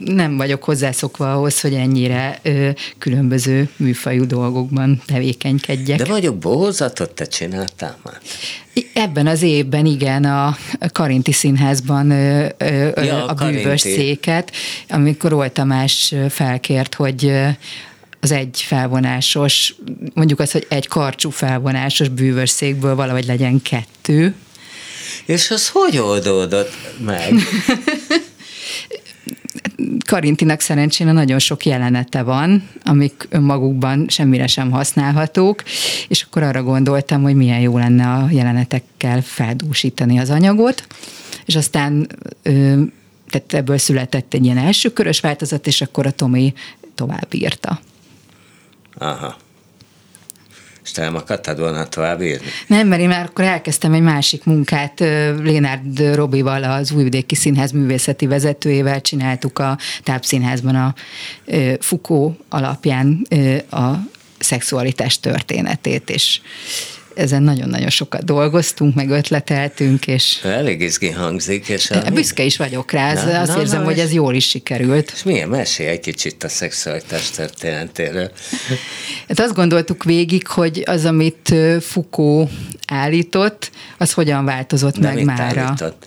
[0.05, 5.99] nem vagyok hozzászokva ahhoz, hogy ennyire ö, különböző műfajú dolgokban tevékenykedjek.
[5.99, 8.19] De vagyok bohózatot te csináltál már?
[8.95, 10.57] Ebben az évben igen, a
[10.93, 14.03] Karinti Színházban ö, ö, Ja, a a bűvös Karinti.
[14.03, 14.53] széket,
[14.89, 17.33] amikor Roy Tamás ö, felkért, hogy
[18.21, 19.75] az egy felvonásos,
[20.15, 24.35] mondjuk az, hogy egy karcsú felvonásos bűvös székből valahogy legyen kettő,
[25.25, 26.73] És az hogy oldódott
[27.05, 27.33] meg?
[30.07, 35.63] Karintinak szerencsére nagyon sok jelenete van, amik önmagukban semmire sem használhatók,
[36.09, 40.87] és akkor arra gondoltam, hogy milyen jó lenne a jelenetekkel feldúsítani az anyagot,
[41.45, 42.07] és aztán
[43.31, 46.55] tehát ebből született egy ilyen első körös változat, és akkor a Tomi
[46.95, 47.81] tovább írta.
[48.99, 49.37] Aha.
[50.85, 52.47] És te nem akartad volna tovább írni?
[52.67, 55.01] Nem, mert én már akkor elkezdtem egy másik munkát,
[55.43, 60.95] Lénárd Robival, az Újvidéki Színház művészeti vezetőjével csináltuk a Tápszínházban a
[61.81, 63.27] Foucault alapján
[63.71, 63.93] a
[64.39, 66.41] szexualitás történetét, és
[67.15, 72.11] ezen nagyon-nagyon sokat dolgoztunk, meg ötleteltünk, és Elég izgi hangzik, és a...
[72.11, 75.11] büszke is vagyok rá, Na, na, azt na, érzem, na, hogy ez jól is sikerült.
[75.15, 78.31] És milyen mesélj egy kicsit a szexualitás történetéről.
[79.29, 82.51] Hát azt gondoltuk végig, hogy az, amit Foucault
[82.87, 85.61] állított, az hogyan változott De meg mára.
[85.61, 86.07] állított?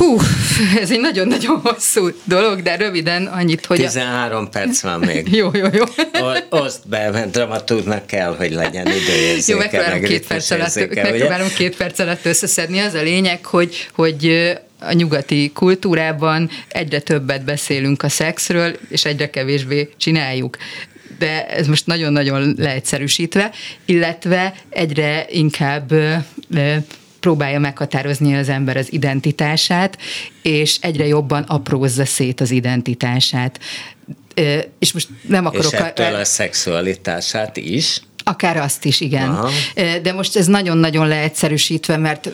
[0.00, 0.16] Hú,
[0.82, 3.80] ez egy nagyon-nagyon hosszú dolog, de röviden annyit, hogy...
[3.80, 3.82] A...
[3.82, 5.28] 13 perc van még.
[5.36, 5.82] Jó, jó, jó.
[6.12, 10.76] O- Oszd be, mert dramaturgnak kell, hogy legyen időérzéke, Jó, megpróbálom meg két, perc alatt,
[10.90, 11.02] ugye?
[11.02, 12.78] megpróbálom két perc alatt összeszedni.
[12.78, 19.30] Az a lényeg, hogy, hogy a nyugati kultúrában egyre többet beszélünk a szexről, és egyre
[19.30, 20.56] kevésbé csináljuk
[21.18, 23.50] de ez most nagyon-nagyon leegyszerűsítve,
[23.84, 25.92] illetve egyre inkább
[27.20, 29.98] próbálja meghatározni az ember az identitását,
[30.42, 33.60] és egyre jobban aprózza szét az identitását.
[34.78, 35.86] És most nem És akarok...
[35.86, 38.00] ettől a szexualitását is.
[38.24, 39.28] Akár azt is, igen.
[39.28, 39.50] Aha.
[40.02, 42.30] De most ez nagyon-nagyon leegyszerűsítve, mert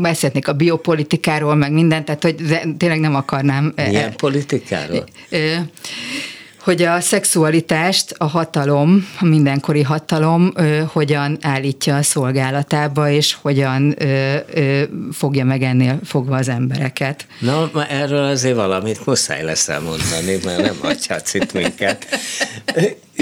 [0.00, 2.36] beszélnék a biopolitikáról, meg mindent, tehát hogy
[2.76, 5.04] tényleg nem akarnám Milyen politikáról?
[5.28, 5.54] ö,
[6.70, 13.94] hogy a szexualitást a hatalom, a mindenkori hatalom ö, hogyan állítja a szolgálatába, és hogyan
[13.98, 17.26] ö, ö, fogja meg ennél fogva az embereket.
[17.38, 22.06] Na, ma erről azért valamit muszáj lesz elmondani, mert nem hagyhatsz itt minket.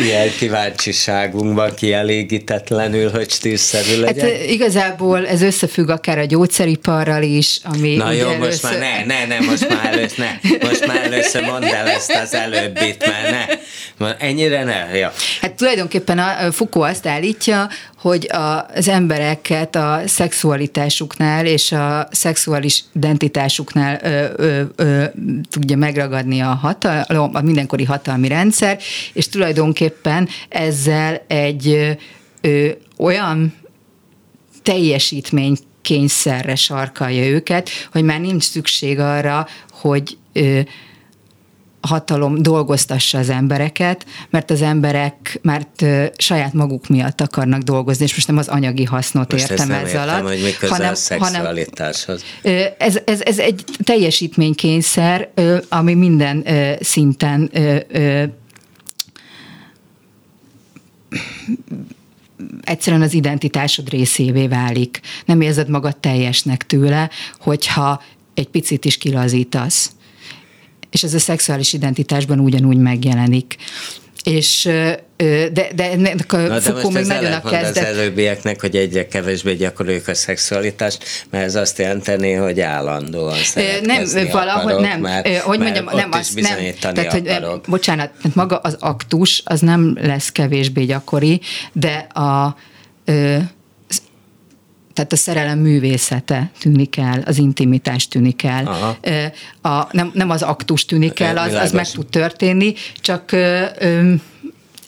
[0.03, 4.27] Ilyen kíváncsiságunkban kielégítetlenül, hogy stílszerű Hát legyen.
[4.27, 9.27] ö, igazából ez összefügg akár a gyógyszeriparral is, ami Na jó, most először- már ne,
[9.27, 13.31] ne, ne, most már először, ne, most már először mondd el ezt az előbbit, mert
[13.31, 14.17] ne.
[14.19, 15.13] Ennyire ne, ja.
[15.41, 17.69] Hát tulajdonképpen a Foucault azt állítja,
[17.99, 25.05] hogy a, az embereket a szexualitásuknál és a szexuális identitásuknál ö, ö, ö,
[25.51, 28.79] tudja megragadni a hatalom, a mindenkori hatalmi rendszer,
[29.13, 31.97] és tulajdonképpen ezzel egy
[32.41, 32.69] ö,
[32.99, 33.55] olyan
[34.63, 40.61] teljesítmény kényszerre sarkalja őket, hogy már nincs szükség arra, hogy ö,
[41.89, 45.67] hatalom dolgoztassa az embereket, mert az emberek már
[46.17, 49.85] saját maguk miatt akarnak dolgozni, és most nem az anyagi hasznot Most ezt értem nem
[49.85, 52.25] ez értem, alatt, hogy mi köze a szexualitáshoz.
[52.79, 55.29] Ez, ez, ez egy teljesítménykényszer,
[55.69, 56.45] ami minden
[56.81, 57.51] szinten
[62.63, 65.01] egyszerűen az identitásod részévé válik.
[65.25, 67.11] Nem érzed magad teljesnek tőle,
[67.41, 68.03] hogyha
[68.35, 69.91] egy picit is kilazítasz.
[70.91, 73.57] És ez a szexuális identitásban ugyanúgy megjelenik.
[74.23, 74.63] És
[75.53, 77.85] de, de ennek a Na, de most még nagyon a ellentmond az kezdet.
[77.85, 83.37] előbbieknek, hogy egyre kevésbé gyakoroljuk a szexualitást, mert ez azt jelenteni, hogy állandóan
[83.83, 85.01] Nem, valahogy akarok, nem.
[85.01, 86.41] Mert, hogy mert mondjam, ott nem, is azt
[86.81, 86.95] nem.
[86.95, 87.65] Tehát, hogy, akarok.
[87.69, 91.41] bocsánat, maga az aktus, az nem lesz kevésbé gyakori,
[91.73, 92.57] de a
[93.05, 93.37] ö,
[94.99, 98.67] tehát a szerelem művészete tűnik el, az intimitás tűnik el.
[98.67, 98.99] Aha.
[99.63, 104.13] A, nem, nem az aktus tűnik el, az, az meg tud történni, csak ö, ö,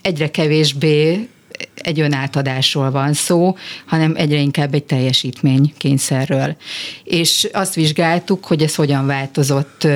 [0.02, 1.28] egyre kevésbé
[1.74, 3.56] egy önátadásról van szó,
[3.86, 6.56] hanem egyre inkább egy teljesítmény kényszerről.
[7.04, 9.86] És azt vizsgáltuk, hogy ez hogyan változott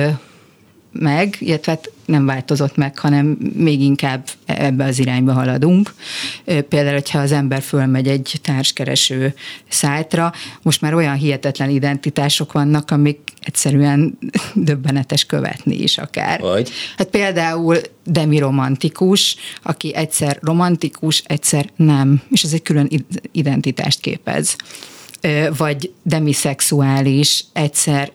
[0.99, 5.93] meg, illetve hát nem változott meg, hanem még inkább ebbe az irányba haladunk.
[6.45, 9.33] Például, hogyha az ember fölmegy egy társkereső
[9.69, 14.17] szájtra, most már olyan hihetetlen identitások vannak, amik egyszerűen
[14.53, 16.39] döbbenetes követni is akár.
[16.39, 16.71] Vagy?
[16.97, 22.89] Hát például demi romantikus, aki egyszer romantikus, egyszer nem, és ez egy külön
[23.31, 24.55] identitást képez.
[25.57, 28.11] Vagy demiszexuális, egyszer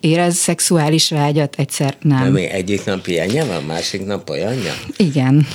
[0.00, 2.22] érez szexuális vágyat, egyszer nem.
[2.22, 4.72] De mi egyik nap ilyenje van, másik nap olyanja?
[4.96, 5.46] Igen.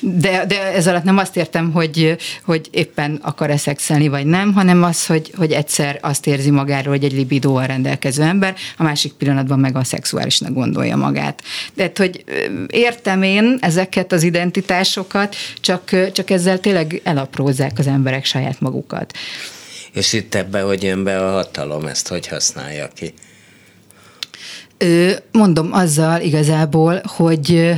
[0.00, 4.82] De, de ez alatt nem azt értem, hogy, hogy éppen akar-e szexelni, vagy nem, hanem
[4.82, 9.58] az, hogy, hogy egyszer azt érzi magáról, hogy egy libidóval rendelkező ember, a másik pillanatban
[9.58, 11.42] meg a szexuálisnak gondolja magát.
[11.76, 12.24] Tehát, hogy
[12.66, 19.12] értem én ezeket az identitásokat, csak, csak ezzel tényleg elaprózzák az emberek saját magukat.
[19.92, 23.14] És itt ebbe, hogy jön be a hatalom, ezt hogy használja ki?
[25.32, 27.74] Mondom azzal igazából, hogy...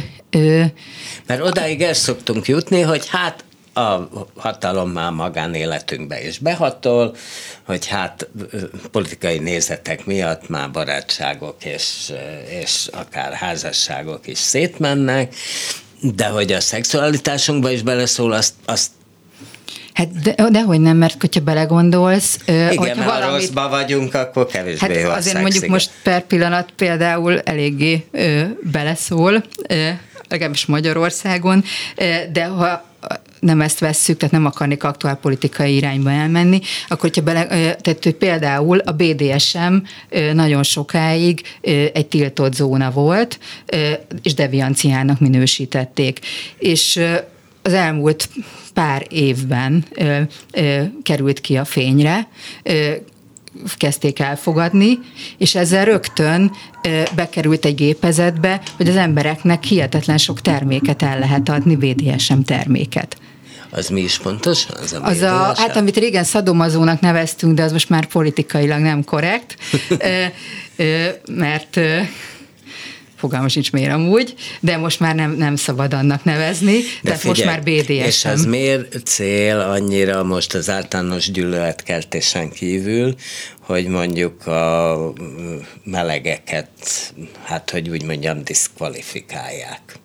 [1.26, 3.44] Mert odáig el szoktunk jutni, hogy hát
[3.74, 7.16] a hatalom már magánéletünkbe is behatol,
[7.64, 8.28] hogy hát
[8.90, 12.12] politikai nézetek miatt már barátságok és,
[12.60, 15.34] és akár házasságok is szétmennek,
[16.00, 18.90] de hogy a szexualitásunkba is beleszól, azt, azt
[20.00, 22.38] Hát de, dehogy nem, mert hogyha belegondolsz...
[22.46, 25.70] Igen, hogyha mert valamit, ha rosszba vagyunk, akkor kevésbé hát azért mondjuk igen.
[25.70, 28.42] most per pillanat például eléggé ö,
[28.72, 29.88] beleszól, ö,
[30.28, 31.64] legalábbis Magyarországon,
[31.96, 32.88] ö, de ha
[33.40, 37.46] nem ezt vesszük, tehát nem akarnék aktuál politikai irányba elmenni, akkor hogyha bele,
[37.76, 39.74] tehát hogy például a BDSM
[40.32, 41.40] nagyon sokáig
[41.92, 43.38] egy tiltott zóna volt,
[44.22, 46.18] és devianciának minősítették.
[46.58, 47.00] És
[47.62, 48.28] az elmúlt
[48.74, 50.20] pár évben ö,
[50.52, 52.28] ö, került ki a fényre,
[52.62, 52.92] ö,
[53.76, 54.98] kezdték elfogadni,
[55.38, 56.52] és ezzel rögtön
[57.14, 63.16] bekerült egy gépezetbe, hogy az embereknek hihetetlen sok terméket el lehet adni, BDSM terméket.
[63.70, 64.66] Az mi is pontos?
[64.80, 69.04] Az a, az a hát amit régen szadomazónak neveztünk, de az most már politikailag nem
[69.04, 69.56] korrekt,
[71.26, 71.80] mert
[73.20, 77.38] fogalma sincs miért amúgy, de most már nem, nem szabad annak nevezni, de tehát figyelj,
[77.38, 77.92] most már BDSM.
[77.92, 83.14] És az miért cél annyira most az általános gyűlöletkeltésen kívül,
[83.60, 85.12] hogy mondjuk a
[85.84, 86.68] melegeket,
[87.44, 89.98] hát hogy úgy mondjam, diszkvalifikálják?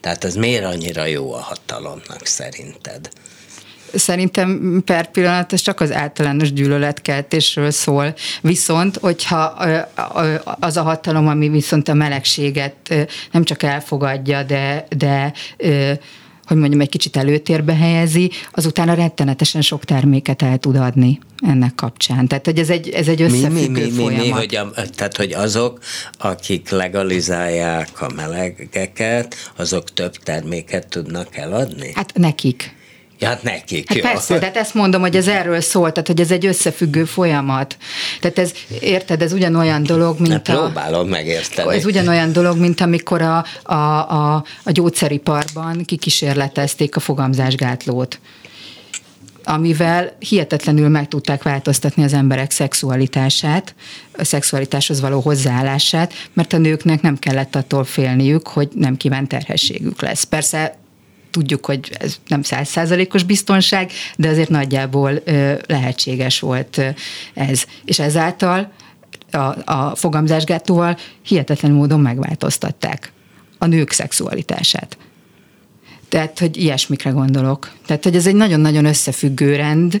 [0.00, 3.08] Tehát ez miért annyira jó a hatalomnak szerinted?
[3.94, 8.14] Szerintem per pillanat ez csak az általános gyűlöletkeltésről szól.
[8.40, 9.42] Viszont, hogyha
[10.60, 12.74] az a hatalom, ami viszont a melegséget
[13.32, 15.32] nem csak elfogadja, de, de
[16.50, 21.74] hogy mondjam, egy kicsit előtérbe helyezi, azután a rettenetesen sok terméket el tud adni ennek
[21.74, 22.28] kapcsán.
[22.28, 24.24] Tehát, hogy ez egy, ez egy összefüggő mi, mi, mi, folyamat.
[24.24, 25.78] Mi, mi, hogy a, tehát, hogy azok,
[26.18, 31.92] akik legalizálják a melegeket, azok több terméket tudnak eladni?
[31.94, 32.78] Hát nekik.
[33.20, 33.88] Ja, hát nekik.
[33.88, 37.04] Hát persze, de hát ezt mondom, hogy ez erről szól, tehát hogy ez egy összefüggő
[37.04, 37.76] folyamat.
[38.20, 40.60] Tehát ez, érted, ez ugyanolyan dolog, mint ne, a...
[40.60, 41.76] Próbálom megérteni.
[41.76, 48.20] Ez ugyanolyan dolog, mint amikor a, a, a, a gyógyszeriparban kikísérletezték a fogamzásgátlót
[49.44, 53.74] amivel hihetetlenül meg tudták változtatni az emberek szexualitását,
[54.12, 60.02] a szexualitáshoz való hozzáállását, mert a nőknek nem kellett attól félniük, hogy nem kívánt terhességük
[60.02, 60.24] lesz.
[60.24, 60.79] Persze
[61.30, 65.22] tudjuk, hogy ez nem százszázalékos biztonság, de azért nagyjából
[65.66, 66.80] lehetséges volt
[67.34, 67.64] ez.
[67.84, 68.72] És ezáltal
[69.30, 73.12] a, a fogamzásgátóval hihetetlen módon megváltoztatták
[73.58, 74.96] a nők szexualitását.
[76.08, 77.70] Tehát, hogy ilyesmikre gondolok.
[77.86, 80.00] Tehát, hogy ez egy nagyon-nagyon összefüggő rend,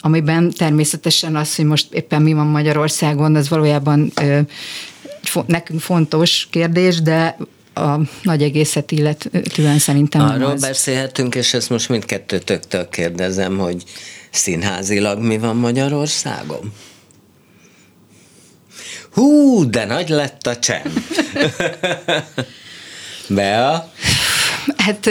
[0.00, 4.12] amiben természetesen az, hogy most éppen mi van Magyarországon, az valójában
[5.46, 7.36] nekünk fontos kérdés, de
[7.74, 10.60] a nagy egészet illetően szerintem Arról az.
[10.60, 13.82] beszélhetünk, és ezt most mindkettőtöktől kérdezem, hogy
[14.30, 16.72] színházilag mi van Magyarországon?
[19.12, 20.92] Hú, de nagy lett a csend.
[23.28, 23.92] Bea?
[24.76, 25.10] Hát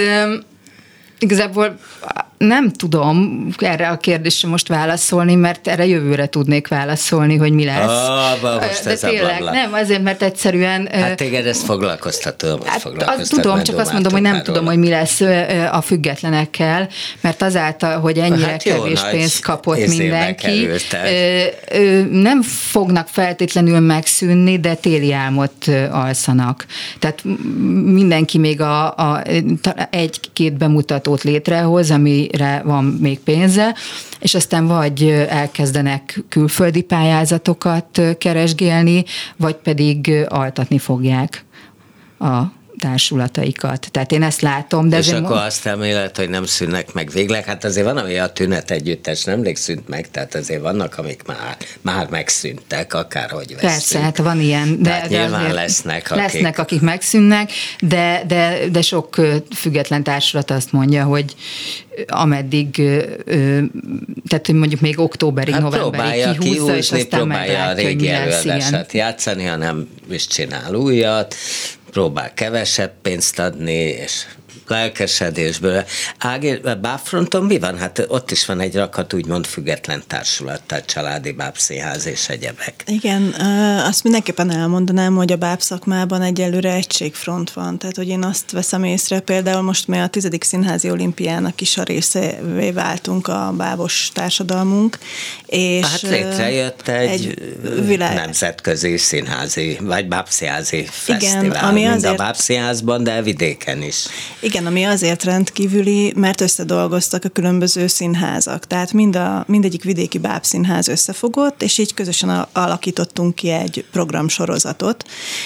[1.20, 1.80] igazából
[2.48, 8.08] nem tudom erre a kérdésre most válaszolni, mert erre jövőre tudnék válaszolni, hogy mi lesz.
[8.08, 10.88] Ah, most De ez tényleg, a nem, azért, mert egyszerűen...
[10.92, 14.78] Hát téged ez foglalkoztató, Hát, foglalkoztat, tudom, csak azt mondom, hogy nem dumáltok tudom, hogy
[14.78, 15.22] mi lesz
[15.72, 16.90] a függetlenekkel,
[17.22, 20.68] mert azáltal, hogy ennyire Hát jó kevés pénzt kapott mindenki,
[22.12, 26.66] nem fognak feltétlenül megszűnni, de téli álmot alszanak.
[27.00, 27.24] Tehát
[27.84, 29.24] mindenki még a, a
[29.90, 31.92] egy-két bemutatót létrehoz,
[32.32, 33.76] amire van még pénze,
[34.20, 39.04] és aztán vagy elkezdenek külföldi pályázatokat keresgélni,
[39.38, 41.46] vagy pedig altatni fogják
[42.20, 42.42] a
[42.82, 43.88] társulataikat.
[43.92, 47.46] Tehát én ezt látom, de és akkor mo- azt elmélet, hogy nem szűnnek meg végleg.
[47.46, 51.58] Hát azért van, ami a tünet együttes nemrég szűnt meg, tehát azért vannak, amik már,
[51.82, 53.72] már megszűntek, akárhogy veszünk.
[53.72, 54.82] Persze, hát van ilyen.
[54.82, 57.52] De, Tehát de nyilván lesznek, akik- lesznek, akik megszűnnek,
[57.82, 59.16] de, de, de sok
[59.56, 61.36] független társulat azt mondja, hogy
[62.08, 62.76] ameddig,
[64.28, 69.46] tehát hogy mondjuk még októberig, Hát novemberig kihúzza, és aztán próbálja a régi előadását játszani,
[69.46, 71.36] hanem is csinál újat,
[71.92, 74.26] próbál kevesebb pénzt adni, és
[74.72, 75.84] lelkesedésből.
[76.18, 77.78] Ági, Bábfronton mi van?
[77.78, 82.84] Hát ott is van egy rakat úgymond független társulat, tehát családi bábszínház és egyebek.
[82.86, 83.36] Igen,
[83.86, 87.78] azt mindenképpen elmondanám, hogy a báb szakmában egyelőre egységfront van.
[87.78, 91.84] Tehát, hogy én azt veszem észre, például most mi a tizedik színházi olimpiának is a
[91.84, 94.98] részévé váltunk a bábos társadalmunk.
[95.46, 97.56] És Hát létrejött egy, egy
[97.86, 104.06] világ- nemzetközi színházi, vagy bábszínházi fesztivál, ami mind azért- a bábszínházban, de vidéken is.
[104.40, 108.68] Igen, ami azért rendkívüli, mert összedolgoztak a különböző színházak.
[108.68, 115.06] Tehát mind a, mindegyik vidéki bábszínház összefogott, és így közösen alakítottunk ki egy programsorozatot.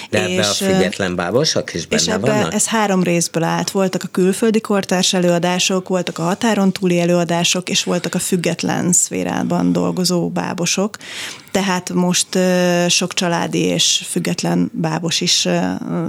[0.09, 2.53] De ebbe a és, független bábosok is és benne ebbe, vannak?
[2.53, 3.71] ez három részből állt.
[3.71, 9.71] Voltak a külföldi kortárs előadások, voltak a határon túli előadások, és voltak a független szférában
[9.71, 10.97] dolgozó bábosok.
[11.51, 12.27] Tehát most
[12.87, 15.47] sok családi és független bábos is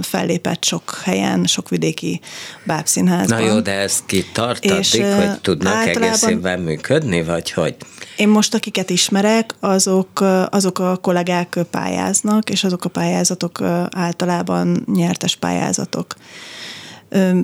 [0.01, 2.19] fellépett sok helyen, sok vidéki
[2.63, 2.95] bábszínházban.
[3.03, 7.75] Na jó, de ezt kitart És, hogy tudnak egész évben működni, vagy hogy?
[8.17, 15.35] Én most, akiket ismerek, azok, azok a kollégák pályáznak, és azok a pályázatok általában nyertes
[15.35, 16.15] pályázatok.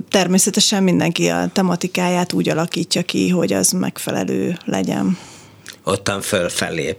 [0.08, 5.18] Természetesen mindenki a tematikáját úgy alakítja ki, hogy az megfelelő legyen.
[5.84, 6.94] Ottan fölfelé.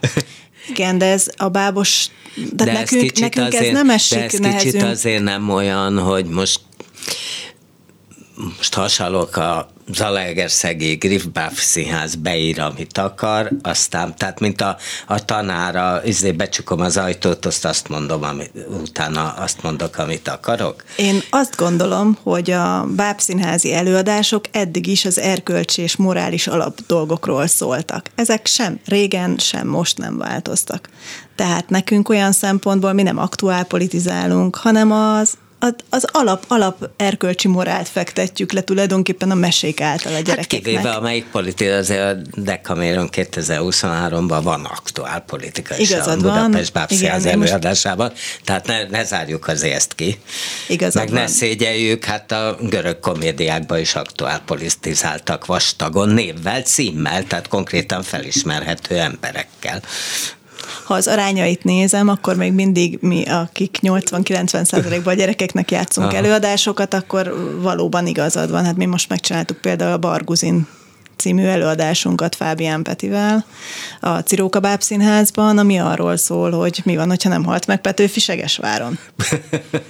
[0.68, 2.06] Igen, de ez a bábos,
[2.52, 4.84] de, De ez nekünk, kicsit nekünk azért, ez nem de esik ez kicsit nehezünk.
[4.84, 6.60] azért nem olyan, hogy most
[8.36, 14.76] most hasonlók a Zalaegerszegi Griffbáf színház beír, amit akar, aztán, tehát mint a,
[15.06, 20.84] a tanára, izé becsukom az ajtót, azt azt mondom, amit, utána azt mondok, amit akarok.
[20.96, 27.46] Én azt gondolom, hogy a bábszínházi előadások eddig is az erkölcsi és morális alap dolgokról
[27.46, 28.10] szóltak.
[28.14, 30.88] Ezek sem régen, sem most nem változtak.
[31.36, 35.32] Tehát nekünk olyan szempontból mi nem aktuál politizálunk, hanem az
[35.90, 40.62] az alap, alap erkölcsi morált fektetjük le tulajdonképpen a mesék által a Hát gyerekeknek.
[40.62, 46.86] kivéve amelyik politika, azért a Dekaméron 2023-ban van aktuál politika is Igazad a Budapest van.
[46.88, 48.12] Igen, én most- előadásában,
[48.44, 50.18] tehát ne, ne zárjuk azért ezt ki.
[50.68, 51.28] Igazad Meg ne van.
[51.28, 59.82] szégyeljük, hát a görög komédiákban is aktuál politizáltak vastagon, névvel, címmel, tehát konkrétan felismerhető emberekkel.
[60.84, 66.16] Ha az arányait nézem, akkor még mindig mi, akik 80-90 százalékban a gyerekeknek játszunk Aha.
[66.16, 68.64] előadásokat, akkor valóban igazad van.
[68.64, 70.66] Hát mi most megcsináltuk például a Barguzin
[71.16, 73.44] című előadásunkat Fábián Petivel
[74.00, 78.98] a Ciróka Bábszínházban, ami arról szól, hogy mi van, hogyha nem halt meg Petőfi Segesváron.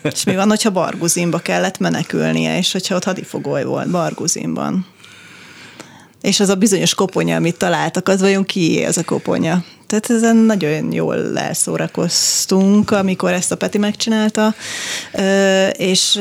[0.03, 4.87] és mi van, hogyha Barguzinba kellett menekülnie, és hogyha ott hadifogoly volt Barguzinban.
[6.21, 9.65] És az a bizonyos koponya, amit találtak, az vajon kié az a koponya?
[9.87, 14.55] Tehát ezen nagyon jól elszórakoztunk, amikor ezt a Peti megcsinálta,
[15.73, 16.21] és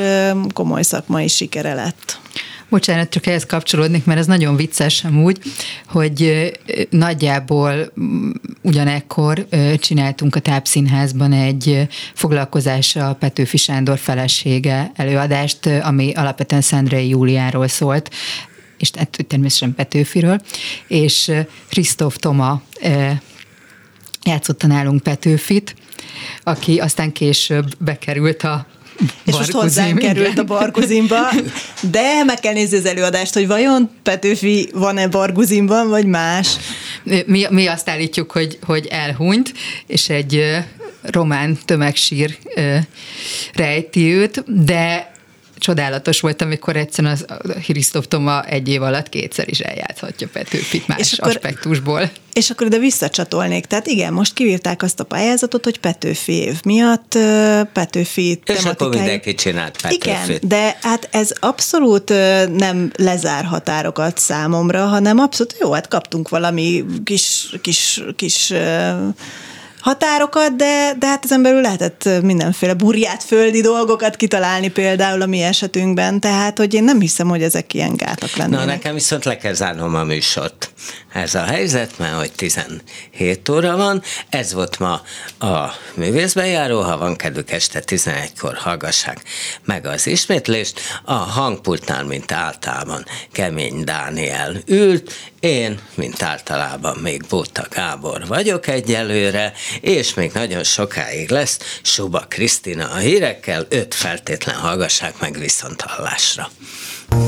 [0.53, 2.21] komoly szakmai sikere lett.
[2.69, 5.39] Bocsánat, csak ehhez kapcsolódnék, mert ez nagyon vicces amúgy,
[5.87, 6.51] hogy
[6.89, 9.47] nagyjából mm, ugyanekkor
[9.79, 18.09] csináltunk a Tápszínházban egy foglalkozásra Petőfi Sándor felesége előadást, ami alapvetően Szendrei Júliáról szólt,
[18.77, 20.41] és hát természetesen Petőfiről,
[20.87, 21.31] és
[21.69, 22.61] Krisztóf Toma
[24.23, 25.75] játszotta nálunk Petőfit,
[26.43, 28.65] aki aztán később bekerült a
[29.23, 31.19] És most hozzánk került a Barguzinba,
[31.91, 36.55] de meg kell nézni az előadást, hogy vajon Petőfi van-e Barguzinban, vagy más.
[37.25, 39.53] Mi, mi azt állítjuk, hogy, hogy elhunyt,
[39.87, 40.57] és egy
[41.01, 42.37] román tömegsír
[43.53, 45.12] rejti őt, de
[45.63, 47.25] csodálatos volt, amikor egyszerűen az
[47.65, 52.11] Hrisztof Toma egy év alatt kétszer is eljátszhatja Petőfit más és akkor, aspektusból.
[52.33, 53.65] És akkor ide visszacsatolnék.
[53.65, 57.17] Tehát igen, most kivírták azt a pályázatot, hogy Petőfi év miatt
[57.73, 60.05] Petőfi És akkor mindenki csinált Petőfit.
[60.05, 62.09] Igen, de hát ez abszolút
[62.57, 68.53] nem lezár határokat számomra, hanem abszolút jó, hát kaptunk valami kis, kis, kis
[69.83, 75.41] határokat, de, de hát ezen belül lehetett mindenféle burját földi dolgokat kitalálni például a mi
[75.41, 78.59] esetünkben, tehát hogy én nem hiszem, hogy ezek ilyen gátak lennének.
[78.59, 80.73] Na, nekem viszont le kell zárnom a műsort.
[81.13, 85.01] Ez a helyzet, mert hogy 17 óra van, ez volt ma
[85.47, 89.23] a művészbejáró, ha van kedvük este 11-kor hallgassák
[89.65, 90.79] meg az ismétlést.
[91.03, 95.11] A hangpultnál, mint általában, Kemény Dániel ült,
[95.43, 102.89] én, mint általában még Bóta Gábor vagyok egyelőre, és még nagyon sokáig lesz Suba Krisztina
[102.91, 106.49] a hírekkel, öt feltétlen hallgassák meg viszont hallásra.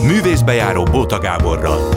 [0.03, 1.89] Művészbejáró Bóta Gáborral.